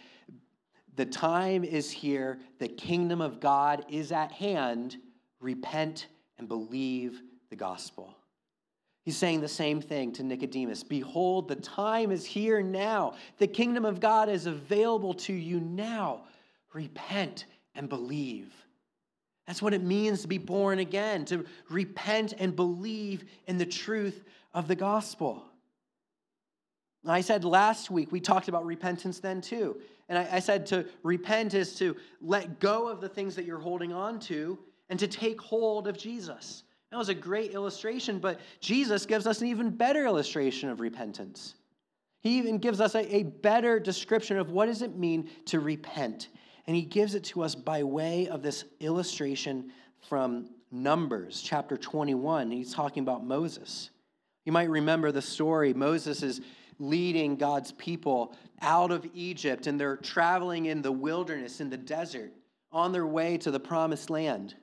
The 0.96 1.06
time 1.06 1.64
is 1.64 1.92
here, 1.92 2.40
the 2.58 2.68
kingdom 2.68 3.22
of 3.22 3.40
God 3.40 3.86
is 3.88 4.12
at 4.12 4.32
hand. 4.32 4.98
Repent 5.40 6.08
and 6.40 6.48
believe 6.48 7.22
the 7.52 7.56
gospel. 7.56 8.16
He's 9.04 9.16
saying 9.16 9.42
the 9.42 9.48
same 9.48 9.80
thing 9.80 10.12
to 10.14 10.24
Nicodemus 10.24 10.82
Behold, 10.82 11.48
the 11.48 11.56
time 11.56 12.10
is 12.10 12.26
here 12.26 12.64
now. 12.64 13.14
The 13.38 13.46
kingdom 13.46 13.86
of 13.86 14.00
God 14.00 14.28
is 14.28 14.48
available 14.48 15.14
to 15.14 15.34
you 15.34 15.60
now. 15.60 16.24
Repent 16.74 17.46
and 17.76 17.88
believe. 17.88 18.52
That's 19.48 19.62
what 19.62 19.74
it 19.74 19.82
means 19.82 20.22
to 20.22 20.28
be 20.28 20.38
born 20.38 20.80
again, 20.80 21.24
to 21.26 21.46
repent 21.70 22.34
and 22.38 22.56
believe 22.56 23.24
in 23.48 23.58
the 23.58 23.66
truth 23.66 24.26
of 24.54 24.68
the 24.68 24.76
gospel. 24.76 25.44
I 27.08 27.22
said 27.22 27.46
last 27.46 27.90
week, 27.90 28.12
we 28.12 28.20
talked 28.20 28.50
about 28.50 28.66
repentance 28.66 29.20
then 29.20 29.40
too. 29.40 29.78
And 30.10 30.18
I, 30.18 30.28
I, 30.34 30.40
said 30.40 30.66
to 30.68 30.86
repent 31.04 31.54
is 31.54 31.76
to 31.76 31.96
let 32.22 32.60
go 32.60 32.88
of 32.88 33.02
the 33.02 33.10
things 33.10 33.36
that 33.36 33.46
you're 33.46 33.60
holding 33.60 33.94
on 33.94 34.20
to 34.22 34.58
and 34.90 35.00
to 35.00 35.08
take 35.08 35.40
hold 35.40 35.88
of 35.88 35.98
Jesus. 35.98 36.64
That 36.92 36.98
was 36.98 37.10
a 37.10 37.14
great 37.14 37.52
illustration, 37.52 38.20
but 38.20 38.40
Jesus 38.60 39.06
gives 39.06 39.28
us 39.28 39.42
an 39.42 39.48
even 39.48 39.70
better 39.70 40.06
illustration 40.06 40.70
of 40.70 40.80
repentance. 40.80 41.56
He 42.22 42.38
even 42.38 42.58
gives 42.58 42.82
us 42.82 42.96
a, 42.96 43.16
a 43.16 43.24
better 43.24 43.80
description 43.80 44.38
of 44.38 44.52
what 44.52 44.68
does 44.68 44.82
it 44.82 44.96
mean 44.96 45.30
to 45.46 45.60
repent. 45.60 46.30
And 46.68 46.76
he 46.76 46.84
gives 46.84 47.16
it 47.16 47.24
to 47.26 47.44
us 47.44 47.56
by 47.56 47.84
way 47.84 48.28
of 48.28 48.44
this 48.44 48.66
illustration 48.80 49.72
from 50.10 50.50
Numbers 50.72 51.42
chapter 51.42 51.78
21. 51.78 52.52
He's 52.52 52.74
talking 52.74 53.04
about 53.04 53.26
Moses. 53.26 53.90
You 54.46 54.52
might 54.52 54.70
remember 54.70 55.12
the 55.12 55.22
story. 55.22 55.74
Moses 55.74 56.24
is 56.24 56.42
leading 56.80 57.38
God's 57.38 57.72
people 57.74 58.34
out 58.62 58.92
of 58.92 59.08
Egypt, 59.14 59.68
and 59.68 59.80
they're 59.80 59.98
traveling 59.98 60.66
in 60.66 60.82
the 60.82 60.92
wilderness, 60.92 61.62
in 61.62 61.70
the 61.70 61.78
desert, 61.78 62.32
on 62.72 62.92
their 62.92 63.06
way 63.06 63.38
to 63.38 63.52
the 63.52 63.60
promised 63.60 64.10
land. 64.10 64.56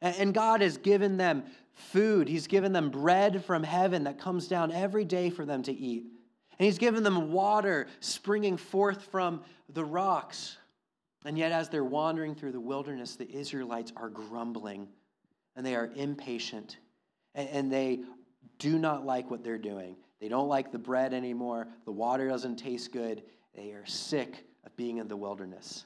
And 0.00 0.32
God 0.32 0.60
has 0.60 0.76
given 0.76 1.16
them 1.16 1.44
food. 1.74 2.28
He's 2.28 2.46
given 2.46 2.72
them 2.72 2.90
bread 2.90 3.44
from 3.44 3.64
heaven 3.64 4.04
that 4.04 4.18
comes 4.18 4.46
down 4.46 4.70
every 4.70 5.04
day 5.04 5.30
for 5.30 5.44
them 5.44 5.62
to 5.64 5.72
eat. 5.72 6.04
And 6.58 6.66
He's 6.66 6.78
given 6.78 7.02
them 7.02 7.32
water 7.32 7.88
springing 8.00 8.56
forth 8.56 9.02
from 9.10 9.42
the 9.68 9.84
rocks. 9.84 10.56
And 11.24 11.36
yet, 11.36 11.52
as 11.52 11.68
they're 11.68 11.84
wandering 11.84 12.34
through 12.34 12.52
the 12.52 12.60
wilderness, 12.60 13.16
the 13.16 13.30
Israelites 13.30 13.92
are 13.96 14.08
grumbling 14.08 14.88
and 15.56 15.66
they 15.66 15.74
are 15.74 15.90
impatient 15.96 16.78
and 17.34 17.70
they 17.72 18.00
do 18.58 18.78
not 18.78 19.04
like 19.04 19.30
what 19.30 19.44
they're 19.44 19.58
doing. 19.58 19.96
They 20.20 20.28
don't 20.28 20.48
like 20.48 20.72
the 20.72 20.78
bread 20.78 21.12
anymore. 21.12 21.68
The 21.84 21.92
water 21.92 22.28
doesn't 22.28 22.56
taste 22.56 22.92
good. 22.92 23.22
They 23.54 23.72
are 23.72 23.86
sick 23.86 24.46
of 24.64 24.74
being 24.76 24.98
in 24.98 25.08
the 25.08 25.16
wilderness 25.16 25.84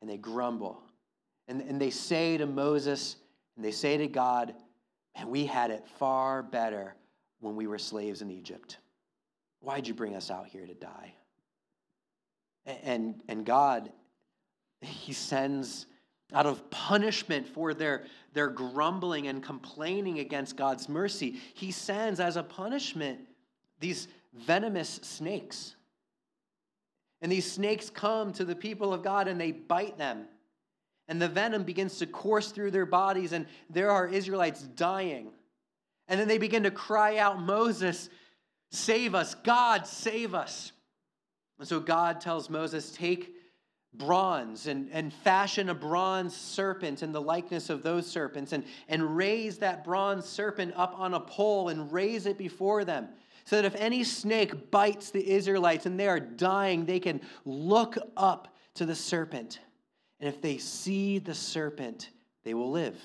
and 0.00 0.10
they 0.10 0.16
grumble. 0.16 0.82
And, 1.48 1.60
and 1.62 1.80
they 1.80 1.90
say 1.90 2.36
to 2.36 2.46
Moses 2.46 3.16
and 3.56 3.64
they 3.64 3.70
say 3.70 3.96
to 3.96 4.06
God, 4.06 4.54
Man, 5.16 5.30
we 5.30 5.46
had 5.46 5.70
it 5.70 5.86
far 5.98 6.42
better 6.42 6.96
when 7.40 7.54
we 7.54 7.66
were 7.68 7.78
slaves 7.78 8.20
in 8.20 8.30
Egypt. 8.30 8.78
Why'd 9.60 9.86
you 9.86 9.94
bring 9.94 10.16
us 10.16 10.30
out 10.30 10.48
here 10.48 10.66
to 10.66 10.74
die? 10.74 11.14
And, 12.66 13.22
and 13.28 13.46
God, 13.46 13.92
He 14.84 15.12
sends 15.12 15.86
out 16.32 16.46
of 16.46 16.70
punishment 16.70 17.46
for 17.46 17.74
their, 17.74 18.04
their 18.32 18.48
grumbling 18.48 19.28
and 19.28 19.42
complaining 19.42 20.18
against 20.18 20.56
God's 20.56 20.88
mercy, 20.88 21.40
He 21.54 21.70
sends 21.70 22.20
as 22.20 22.36
a 22.36 22.42
punishment 22.42 23.20
these 23.80 24.08
venomous 24.32 24.88
snakes. 25.02 25.76
And 27.20 27.30
these 27.30 27.50
snakes 27.50 27.88
come 27.88 28.32
to 28.34 28.44
the 28.44 28.56
people 28.56 28.92
of 28.92 29.02
God 29.02 29.28
and 29.28 29.40
they 29.40 29.52
bite 29.52 29.96
them 29.96 30.26
and 31.08 31.20
the 31.20 31.28
venom 31.28 31.64
begins 31.64 31.98
to 31.98 32.06
course 32.06 32.50
through 32.50 32.70
their 32.70 32.86
bodies, 32.86 33.32
and 33.32 33.46
there 33.68 33.90
are 33.90 34.06
Israelites 34.06 34.62
dying. 34.62 35.30
And 36.08 36.18
then 36.18 36.28
they 36.28 36.38
begin 36.38 36.62
to 36.62 36.70
cry 36.70 37.18
out, 37.18 37.40
Moses, 37.40 38.08
save 38.70 39.14
us. 39.14 39.34
God, 39.34 39.86
save 39.86 40.34
us. 40.34 40.72
And 41.58 41.68
so 41.68 41.78
God 41.78 42.20
tells 42.20 42.48
Moses, 42.48 42.90
Take 42.90 43.33
bronze 43.98 44.66
and, 44.66 44.88
and 44.92 45.12
fashion 45.12 45.68
a 45.68 45.74
bronze 45.74 46.36
serpent 46.36 47.02
in 47.02 47.12
the 47.12 47.20
likeness 47.20 47.70
of 47.70 47.82
those 47.82 48.06
serpents, 48.06 48.52
and, 48.52 48.64
and 48.88 49.16
raise 49.16 49.58
that 49.58 49.84
bronze 49.84 50.26
serpent 50.26 50.72
up 50.76 50.94
on 50.98 51.14
a 51.14 51.20
pole 51.20 51.68
and 51.68 51.92
raise 51.92 52.26
it 52.26 52.38
before 52.38 52.84
them. 52.84 53.08
So 53.44 53.56
that 53.56 53.64
if 53.66 53.74
any 53.74 54.04
snake 54.04 54.70
bites 54.70 55.10
the 55.10 55.30
Israelites 55.30 55.86
and 55.86 56.00
they 56.00 56.08
are 56.08 56.20
dying, 56.20 56.86
they 56.86 57.00
can 57.00 57.20
look 57.44 57.96
up 58.16 58.56
to 58.74 58.86
the 58.86 58.94
serpent. 58.94 59.60
And 60.18 60.28
if 60.28 60.40
they 60.40 60.58
see 60.58 61.18
the 61.18 61.34
serpent, 61.34 62.10
they 62.44 62.54
will 62.54 62.70
live. 62.70 62.98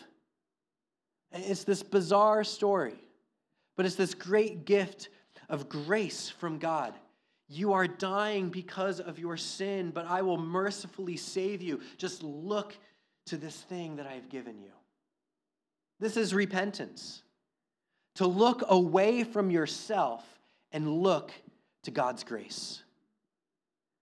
It's 1.31 1.63
this 1.63 1.83
bizarre 1.83 2.43
story, 2.43 2.95
but 3.75 3.85
it's 3.85 3.95
this 3.95 4.13
great 4.13 4.65
gift 4.65 5.09
of 5.49 5.69
grace 5.69 6.29
from 6.29 6.57
God. 6.57 6.93
You 7.51 7.73
are 7.73 7.87
dying 7.87 8.49
because 8.49 8.99
of 8.99 9.17
your 9.17 9.35
sin, 9.35 9.89
but 9.89 10.05
I 10.05 10.21
will 10.21 10.37
mercifully 10.37 11.17
save 11.17 11.63
you. 11.63 11.81
Just 11.97 12.21
look 12.21 12.77
to 13.25 13.37
this 13.37 13.55
thing 13.55 13.95
that 13.95 14.05
I've 14.05 14.29
given 14.29 14.59
you. 14.59 14.71
This 15.99 16.15
is 16.15 16.33
repentance. 16.33 17.23
To 18.15 18.27
look 18.27 18.63
away 18.69 19.23
from 19.23 19.49
yourself 19.49 20.23
and 20.71 21.01
look 21.01 21.31
to 21.83 21.91
God's 21.91 22.23
grace. 22.23 22.83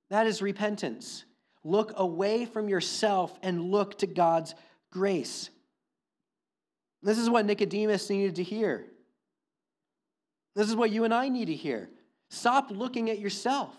That 0.10 0.28
is 0.28 0.42
repentance. 0.42 1.24
Look 1.64 1.94
away 1.96 2.46
from 2.46 2.68
yourself 2.68 3.38
and 3.42 3.72
look 3.72 3.98
to 4.00 4.08
God's 4.08 4.56
grace. 4.92 5.50
This 7.02 7.18
is 7.18 7.30
what 7.30 7.46
Nicodemus 7.46 8.10
needed 8.10 8.36
to 8.36 8.44
hear. 8.44 8.86
This 10.56 10.68
is 10.68 10.76
what 10.76 10.92
you 10.92 11.06
and 11.06 11.14
I 11.14 11.30
need 11.30 11.46
to 11.46 11.56
hear. 11.56 11.90
Stop 12.30 12.72
looking 12.72 13.10
at 13.10 13.20
yourself. 13.20 13.76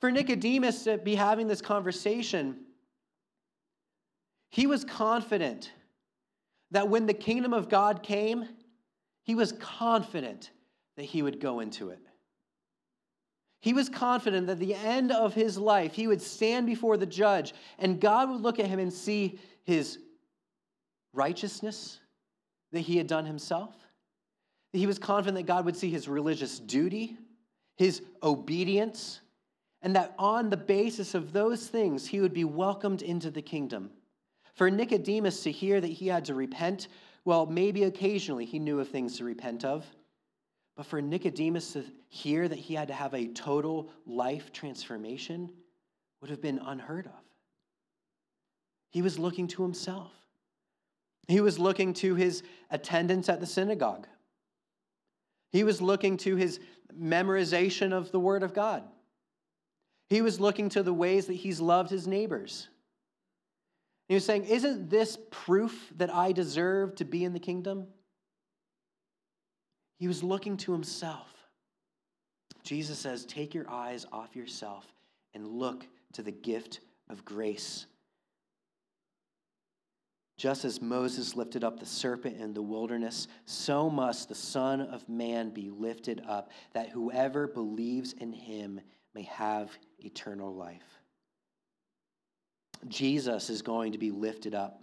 For 0.00 0.10
Nicodemus 0.10 0.84
to 0.84 0.98
be 0.98 1.14
having 1.14 1.48
this 1.48 1.62
conversation, 1.62 2.60
he 4.50 4.66
was 4.66 4.84
confident 4.84 5.72
that 6.70 6.88
when 6.88 7.06
the 7.06 7.14
kingdom 7.14 7.52
of 7.52 7.68
God 7.68 8.02
came, 8.02 8.46
he 9.22 9.34
was 9.34 9.52
confident 9.52 10.50
that 10.96 11.04
he 11.04 11.22
would 11.22 11.40
go 11.40 11.60
into 11.60 11.90
it. 11.90 12.00
He 13.60 13.72
was 13.72 13.88
confident 13.88 14.46
that 14.48 14.52
at 14.52 14.58
the 14.58 14.74
end 14.74 15.10
of 15.10 15.32
his 15.32 15.56
life, 15.56 15.94
he 15.94 16.06
would 16.06 16.20
stand 16.20 16.66
before 16.66 16.98
the 16.98 17.06
judge 17.06 17.54
and 17.78 17.98
God 17.98 18.28
would 18.28 18.42
look 18.42 18.60
at 18.60 18.66
him 18.66 18.78
and 18.78 18.92
see 18.92 19.38
his 19.62 19.98
righteousness 21.14 21.98
that 22.72 22.80
he 22.80 22.98
had 22.98 23.06
done 23.06 23.24
himself. 23.24 23.74
He 24.74 24.88
was 24.88 24.98
confident 24.98 25.36
that 25.36 25.46
God 25.46 25.64
would 25.66 25.76
see 25.76 25.88
his 25.88 26.08
religious 26.08 26.58
duty, 26.58 27.16
his 27.76 28.02
obedience, 28.24 29.20
and 29.82 29.94
that 29.94 30.14
on 30.18 30.50
the 30.50 30.56
basis 30.56 31.14
of 31.14 31.32
those 31.32 31.68
things, 31.68 32.08
he 32.08 32.20
would 32.20 32.34
be 32.34 32.44
welcomed 32.44 33.00
into 33.00 33.30
the 33.30 33.40
kingdom. 33.40 33.90
For 34.54 34.70
Nicodemus 34.70 35.44
to 35.44 35.52
hear 35.52 35.80
that 35.80 35.86
he 35.86 36.08
had 36.08 36.24
to 36.24 36.34
repent, 36.34 36.88
well, 37.24 37.46
maybe 37.46 37.84
occasionally 37.84 38.44
he 38.44 38.58
knew 38.58 38.80
of 38.80 38.88
things 38.88 39.16
to 39.18 39.24
repent 39.24 39.64
of. 39.64 39.86
But 40.76 40.86
for 40.86 41.00
Nicodemus 41.00 41.74
to 41.74 41.84
hear 42.08 42.48
that 42.48 42.58
he 42.58 42.74
had 42.74 42.88
to 42.88 42.94
have 42.94 43.14
a 43.14 43.28
total 43.28 43.90
life 44.06 44.52
transformation 44.52 45.50
would 46.20 46.30
have 46.30 46.42
been 46.42 46.58
unheard 46.58 47.06
of. 47.06 47.22
He 48.90 49.02
was 49.02 49.20
looking 49.20 49.46
to 49.48 49.62
himself. 49.62 50.10
He 51.28 51.40
was 51.40 51.60
looking 51.60 51.94
to 51.94 52.16
his 52.16 52.42
attendance 52.70 53.28
at 53.28 53.38
the 53.38 53.46
synagogue. 53.46 54.08
He 55.54 55.62
was 55.62 55.80
looking 55.80 56.16
to 56.16 56.34
his 56.34 56.58
memorization 57.00 57.92
of 57.92 58.10
the 58.10 58.18
Word 58.18 58.42
of 58.42 58.52
God. 58.52 58.82
He 60.10 60.20
was 60.20 60.40
looking 60.40 60.68
to 60.70 60.82
the 60.82 60.92
ways 60.92 61.26
that 61.26 61.34
he's 61.34 61.60
loved 61.60 61.90
his 61.90 62.08
neighbors. 62.08 62.66
He 64.08 64.14
was 64.14 64.24
saying, 64.24 64.46
Isn't 64.46 64.90
this 64.90 65.16
proof 65.30 65.92
that 65.96 66.12
I 66.12 66.32
deserve 66.32 66.96
to 66.96 67.04
be 67.04 67.24
in 67.24 67.32
the 67.32 67.38
kingdom? 67.38 67.86
He 70.00 70.08
was 70.08 70.24
looking 70.24 70.56
to 70.56 70.72
himself. 70.72 71.32
Jesus 72.64 72.98
says, 72.98 73.24
Take 73.24 73.54
your 73.54 73.70
eyes 73.70 74.06
off 74.10 74.34
yourself 74.34 74.84
and 75.34 75.46
look 75.46 75.86
to 76.14 76.24
the 76.24 76.32
gift 76.32 76.80
of 77.08 77.24
grace. 77.24 77.86
Just 80.36 80.64
as 80.64 80.82
Moses 80.82 81.36
lifted 81.36 81.62
up 81.62 81.78
the 81.78 81.86
serpent 81.86 82.40
in 82.40 82.54
the 82.54 82.62
wilderness, 82.62 83.28
so 83.46 83.88
must 83.88 84.28
the 84.28 84.34
Son 84.34 84.80
of 84.80 85.08
Man 85.08 85.50
be 85.50 85.70
lifted 85.70 86.22
up, 86.26 86.50
that 86.72 86.88
whoever 86.88 87.46
believes 87.46 88.12
in 88.14 88.32
him 88.32 88.80
may 89.14 89.22
have 89.22 89.70
eternal 90.00 90.54
life. 90.54 91.00
Jesus 92.88 93.48
is 93.48 93.62
going 93.62 93.92
to 93.92 93.98
be 93.98 94.10
lifted 94.10 94.54
up. 94.54 94.82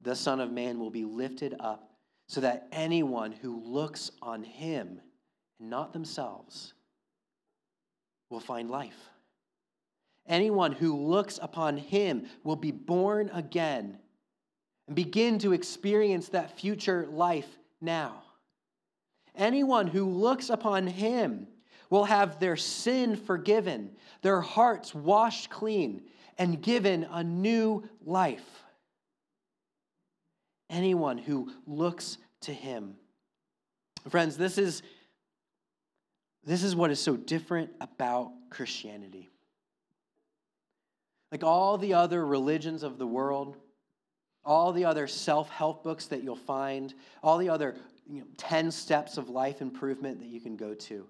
The 0.00 0.16
Son 0.16 0.40
of 0.40 0.50
Man 0.50 0.80
will 0.80 0.90
be 0.90 1.04
lifted 1.04 1.54
up 1.60 1.90
so 2.26 2.40
that 2.40 2.66
anyone 2.72 3.30
who 3.30 3.62
looks 3.62 4.10
on 4.20 4.42
him 4.42 5.00
not 5.62 5.92
themselves, 5.92 6.74
will 8.30 8.40
find 8.40 8.70
life. 8.70 9.08
Anyone 10.26 10.72
who 10.72 10.96
looks 10.96 11.38
upon 11.42 11.76
him 11.76 12.26
will 12.44 12.56
be 12.56 12.70
born 12.70 13.30
again 13.32 13.98
and 14.86 14.96
begin 14.96 15.38
to 15.40 15.52
experience 15.52 16.28
that 16.28 16.58
future 16.58 17.06
life 17.10 17.48
now. 17.80 18.22
Anyone 19.34 19.86
who 19.86 20.04
looks 20.08 20.50
upon 20.50 20.86
him 20.86 21.48
will 21.90 22.04
have 22.04 22.38
their 22.38 22.56
sin 22.56 23.16
forgiven, 23.16 23.90
their 24.22 24.40
hearts 24.40 24.94
washed 24.94 25.50
clean, 25.50 26.02
and 26.38 26.62
given 26.62 27.06
a 27.10 27.22
new 27.22 27.88
life. 28.04 28.62
Anyone 30.70 31.18
who 31.18 31.52
looks 31.66 32.18
to 32.42 32.52
him. 32.52 32.96
Friends, 34.08 34.36
this 34.36 34.58
is, 34.58 34.82
this 36.44 36.62
is 36.62 36.74
what 36.74 36.90
is 36.90 37.00
so 37.00 37.16
different 37.16 37.70
about 37.80 38.32
Christianity. 38.50 39.31
Like 41.32 41.42
all 41.42 41.78
the 41.78 41.94
other 41.94 42.24
religions 42.24 42.82
of 42.82 42.98
the 42.98 43.06
world, 43.06 43.56
all 44.44 44.72
the 44.72 44.84
other 44.84 45.06
self 45.06 45.48
help 45.48 45.82
books 45.82 46.06
that 46.08 46.22
you'll 46.22 46.36
find, 46.36 46.92
all 47.22 47.38
the 47.38 47.48
other 47.48 47.74
you 48.06 48.20
know, 48.20 48.26
10 48.36 48.70
steps 48.70 49.16
of 49.16 49.30
life 49.30 49.62
improvement 49.62 50.20
that 50.20 50.28
you 50.28 50.40
can 50.40 50.56
go 50.56 50.74
to. 50.74 51.06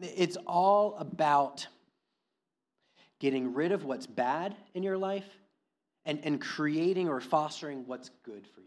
It's 0.00 0.36
all 0.46 0.94
about 0.98 1.66
getting 3.18 3.54
rid 3.54 3.72
of 3.72 3.84
what's 3.84 4.06
bad 4.06 4.54
in 4.74 4.84
your 4.84 4.98
life 4.98 5.26
and, 6.04 6.20
and 6.22 6.40
creating 6.40 7.08
or 7.08 7.20
fostering 7.20 7.86
what's 7.86 8.10
good 8.24 8.46
for 8.46 8.60
you. 8.60 8.66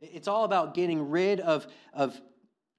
It's 0.00 0.28
all 0.28 0.44
about 0.44 0.72
getting 0.72 1.10
rid 1.10 1.40
of, 1.40 1.66
of 1.92 2.18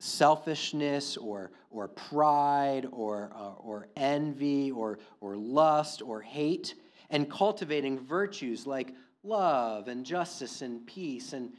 selfishness 0.01 1.15
or, 1.17 1.51
or 1.69 1.87
pride 1.87 2.87
or, 2.91 3.31
uh, 3.35 3.53
or 3.53 3.87
envy 3.95 4.71
or, 4.71 4.99
or 5.19 5.37
lust 5.37 6.01
or 6.01 6.21
hate 6.21 6.75
and 7.09 7.29
cultivating 7.29 7.99
virtues 7.99 8.65
like 8.65 8.93
love 9.23 9.87
and 9.87 10.05
justice 10.05 10.61
and 10.61 10.85
peace 10.87 11.33
and 11.33 11.51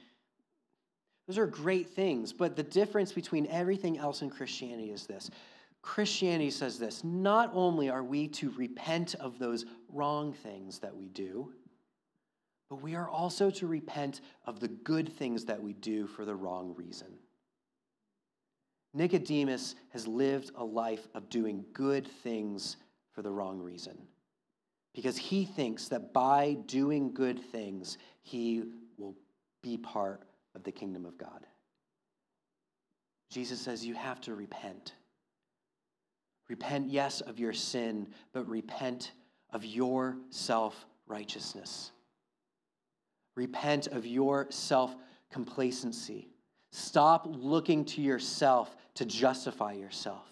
those 1.28 1.38
are 1.38 1.46
great 1.46 1.88
things, 1.88 2.32
but 2.32 2.56
the 2.56 2.64
difference 2.64 3.12
between 3.12 3.46
everything 3.46 3.96
else 3.96 4.22
in 4.22 4.28
Christianity 4.28 4.90
is 4.90 5.06
this. 5.06 5.30
Christianity 5.80 6.50
says 6.50 6.78
this 6.78 7.04
not 7.04 7.50
only 7.54 7.90
are 7.90 8.02
we 8.02 8.28
to 8.28 8.50
repent 8.50 9.14
of 9.16 9.38
those 9.38 9.64
wrong 9.88 10.32
things 10.32 10.78
that 10.80 10.94
we 10.94 11.08
do, 11.08 11.52
but 12.68 12.82
we 12.82 12.94
are 12.94 13.08
also 13.08 13.50
to 13.50 13.66
repent 13.66 14.20
of 14.46 14.58
the 14.58 14.68
good 14.68 15.12
things 15.12 15.44
that 15.44 15.62
we 15.62 15.74
do 15.74 16.06
for 16.06 16.24
the 16.24 16.34
wrong 16.34 16.74
reason. 16.76 17.08
Nicodemus 18.94 19.74
has 19.90 20.06
lived 20.06 20.50
a 20.54 20.64
life 20.64 21.06
of 21.14 21.28
doing 21.28 21.64
good 21.72 22.06
things 22.06 22.76
for 23.12 23.22
the 23.22 23.30
wrong 23.30 23.58
reason 23.58 23.96
because 24.94 25.16
he 25.16 25.44
thinks 25.44 25.88
that 25.88 26.12
by 26.12 26.56
doing 26.66 27.12
good 27.12 27.40
things, 27.50 27.96
he 28.22 28.64
will 28.98 29.14
be 29.62 29.78
part 29.78 30.22
of 30.54 30.62
the 30.62 30.72
kingdom 30.72 31.06
of 31.06 31.16
God. 31.16 31.46
Jesus 33.30 33.60
says 33.60 33.84
you 33.84 33.94
have 33.94 34.20
to 34.22 34.34
repent. 34.34 34.92
Repent, 36.48 36.90
yes, 36.90 37.22
of 37.22 37.38
your 37.38 37.54
sin, 37.54 38.08
but 38.34 38.46
repent 38.48 39.12
of 39.50 39.64
your 39.64 40.18
self 40.28 40.84
righteousness. 41.06 41.92
Repent 43.34 43.86
of 43.86 44.04
your 44.04 44.48
self 44.50 44.94
complacency. 45.30 46.28
Stop 46.72 47.26
looking 47.28 47.84
to 47.84 48.00
yourself 48.00 48.74
to 48.94 49.04
justify 49.04 49.72
yourself. 49.72 50.26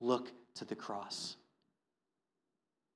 Look 0.00 0.32
to 0.56 0.64
the 0.64 0.74
cross. 0.74 1.36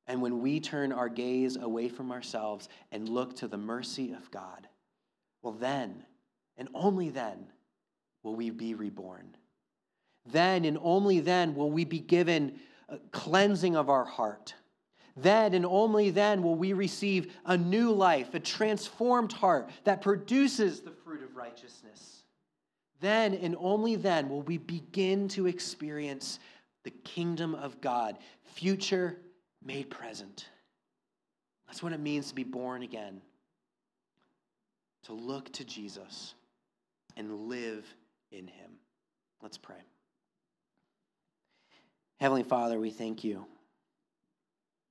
And 0.08 0.20
when 0.20 0.40
we 0.40 0.58
turn 0.58 0.90
our 0.90 1.08
gaze 1.08 1.56
away 1.56 1.88
from 1.88 2.10
ourselves 2.10 2.68
and 2.90 3.08
look 3.08 3.36
to 3.36 3.48
the 3.48 3.56
mercy 3.56 4.12
of 4.12 4.28
God, 4.32 4.66
well, 5.40 5.52
then 5.52 6.04
and 6.56 6.68
only 6.74 7.10
then 7.10 7.46
will 8.24 8.34
we 8.34 8.50
be 8.50 8.74
reborn. 8.74 9.36
Then 10.26 10.64
and 10.64 10.78
only 10.82 11.20
then 11.20 11.54
will 11.54 11.70
we 11.70 11.84
be 11.84 12.00
given 12.00 12.58
cleansing 13.12 13.76
of 13.76 13.88
our 13.88 14.04
heart. 14.04 14.54
Then 15.16 15.54
and 15.54 15.64
only 15.64 16.10
then 16.10 16.42
will 16.42 16.56
we 16.56 16.72
receive 16.72 17.32
a 17.44 17.56
new 17.56 17.92
life, 17.92 18.34
a 18.34 18.40
transformed 18.40 19.32
heart 19.32 19.70
that 19.84 20.02
produces 20.02 20.80
the 20.80 20.90
fruit 20.90 21.22
of 21.22 21.36
righteousness. 21.36 22.17
Then 23.00 23.34
and 23.34 23.56
only 23.58 23.96
then 23.96 24.28
will 24.28 24.42
we 24.42 24.58
begin 24.58 25.28
to 25.28 25.46
experience 25.46 26.38
the 26.84 26.90
kingdom 26.90 27.54
of 27.54 27.80
God, 27.80 28.18
future 28.54 29.18
made 29.64 29.90
present. 29.90 30.48
That's 31.66 31.82
what 31.82 31.92
it 31.92 32.00
means 32.00 32.28
to 32.28 32.34
be 32.34 32.44
born 32.44 32.82
again, 32.82 33.20
to 35.04 35.12
look 35.12 35.52
to 35.52 35.64
Jesus 35.64 36.34
and 37.16 37.48
live 37.48 37.86
in 38.32 38.46
him. 38.46 38.70
Let's 39.42 39.58
pray. 39.58 39.76
Heavenly 42.20 42.42
Father, 42.42 42.80
we 42.80 42.90
thank 42.90 43.22
you. 43.22 43.46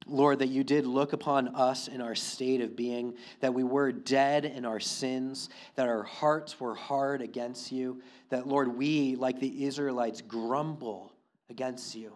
Lord, 0.08 0.40
that 0.40 0.48
you 0.48 0.64
did 0.64 0.86
look 0.86 1.14
upon 1.14 1.50
us 1.50 1.88
in 1.88 2.02
our 2.02 2.16
state 2.16 2.62
of 2.62 2.76
being, 2.76 3.16
that 3.42 3.54
we 3.54 3.64
were 3.64 3.92
dead 3.92 4.46
in 4.46 4.66
our 4.66 4.80
sins, 4.80 5.50
that 5.76 5.88
our 5.88 6.04
hearts 6.04 6.60
were 6.60 6.76
hard 6.76 7.22
against 7.22 7.72
you, 7.72 8.02
that, 8.30 8.48
Lord, 8.48 8.78
we, 8.78 9.16
like 9.16 9.40
the 9.40 9.66
Israelites, 9.66 10.22
grumble 10.22 11.12
against 11.50 11.96
you. 11.96 12.14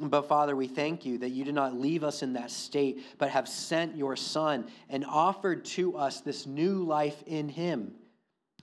But 0.00 0.22
Father, 0.22 0.56
we 0.56 0.66
thank 0.66 1.04
you 1.04 1.18
that 1.18 1.30
you 1.30 1.44
did 1.44 1.54
not 1.54 1.78
leave 1.78 2.02
us 2.02 2.22
in 2.22 2.32
that 2.32 2.50
state, 2.50 3.04
but 3.18 3.30
have 3.30 3.48
sent 3.48 3.96
your 3.96 4.16
Son 4.16 4.66
and 4.88 5.04
offered 5.04 5.64
to 5.66 5.96
us 5.96 6.20
this 6.20 6.46
new 6.46 6.82
life 6.82 7.22
in 7.26 7.48
him. 7.48 7.92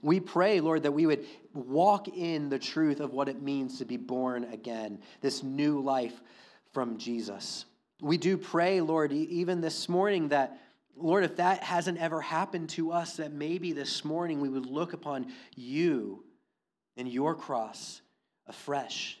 We 0.02 0.18
pray, 0.18 0.60
Lord, 0.60 0.82
that 0.82 0.92
we 0.92 1.06
would 1.06 1.26
walk 1.54 2.08
in 2.08 2.48
the 2.48 2.58
truth 2.58 3.00
of 3.00 3.12
what 3.12 3.28
it 3.28 3.42
means 3.42 3.78
to 3.78 3.84
be 3.84 3.96
born 3.96 4.44
again, 4.44 4.98
this 5.20 5.42
new 5.42 5.80
life 5.80 6.20
from 6.72 6.98
Jesus. 6.98 7.66
We 8.00 8.16
do 8.16 8.36
pray, 8.36 8.80
Lord, 8.80 9.12
even 9.12 9.60
this 9.60 9.88
morning 9.88 10.28
that, 10.28 10.58
Lord, 10.96 11.24
if 11.24 11.36
that 11.36 11.62
hasn't 11.62 11.98
ever 11.98 12.20
happened 12.20 12.70
to 12.70 12.92
us, 12.92 13.16
that 13.16 13.32
maybe 13.32 13.72
this 13.72 14.04
morning 14.04 14.40
we 14.40 14.48
would 14.48 14.66
look 14.66 14.92
upon 14.92 15.32
you 15.54 16.24
and 16.96 17.08
your 17.08 17.34
cross 17.34 18.00
afresh. 18.46 19.18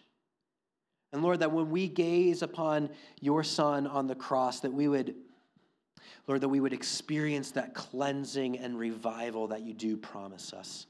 And 1.12 1.22
Lord, 1.22 1.40
that 1.40 1.52
when 1.52 1.70
we 1.70 1.88
gaze 1.88 2.42
upon 2.42 2.90
your 3.20 3.42
Son 3.42 3.86
on 3.86 4.06
the 4.06 4.14
cross, 4.14 4.60
that 4.60 4.72
we 4.72 4.88
would 4.88 5.14
Lord, 6.26 6.42
that 6.42 6.48
we 6.48 6.60
would 6.60 6.72
experience 6.72 7.50
that 7.52 7.74
cleansing 7.74 8.58
and 8.58 8.78
revival 8.78 9.48
that 9.48 9.62
you 9.62 9.74
do 9.74 9.96
promise 9.96 10.52
us. 10.52 10.86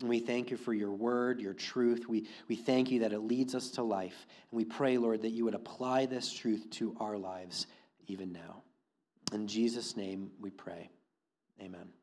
And 0.00 0.10
we 0.10 0.18
thank 0.18 0.50
you 0.50 0.56
for 0.56 0.74
your 0.74 0.92
word, 0.92 1.40
your 1.40 1.54
truth. 1.54 2.06
We, 2.08 2.26
we 2.48 2.56
thank 2.56 2.90
you 2.90 3.00
that 3.00 3.12
it 3.12 3.20
leads 3.20 3.54
us 3.54 3.70
to 3.72 3.82
life. 3.82 4.26
And 4.50 4.58
we 4.58 4.64
pray, 4.64 4.98
Lord, 4.98 5.22
that 5.22 5.30
you 5.30 5.44
would 5.44 5.54
apply 5.54 6.06
this 6.06 6.32
truth 6.32 6.68
to 6.72 6.94
our 7.00 7.16
lives 7.16 7.66
even 8.06 8.32
now. 8.32 8.62
In 9.32 9.46
Jesus' 9.46 9.96
name 9.96 10.30
we 10.40 10.50
pray. 10.50 10.90
Amen. 11.60 11.95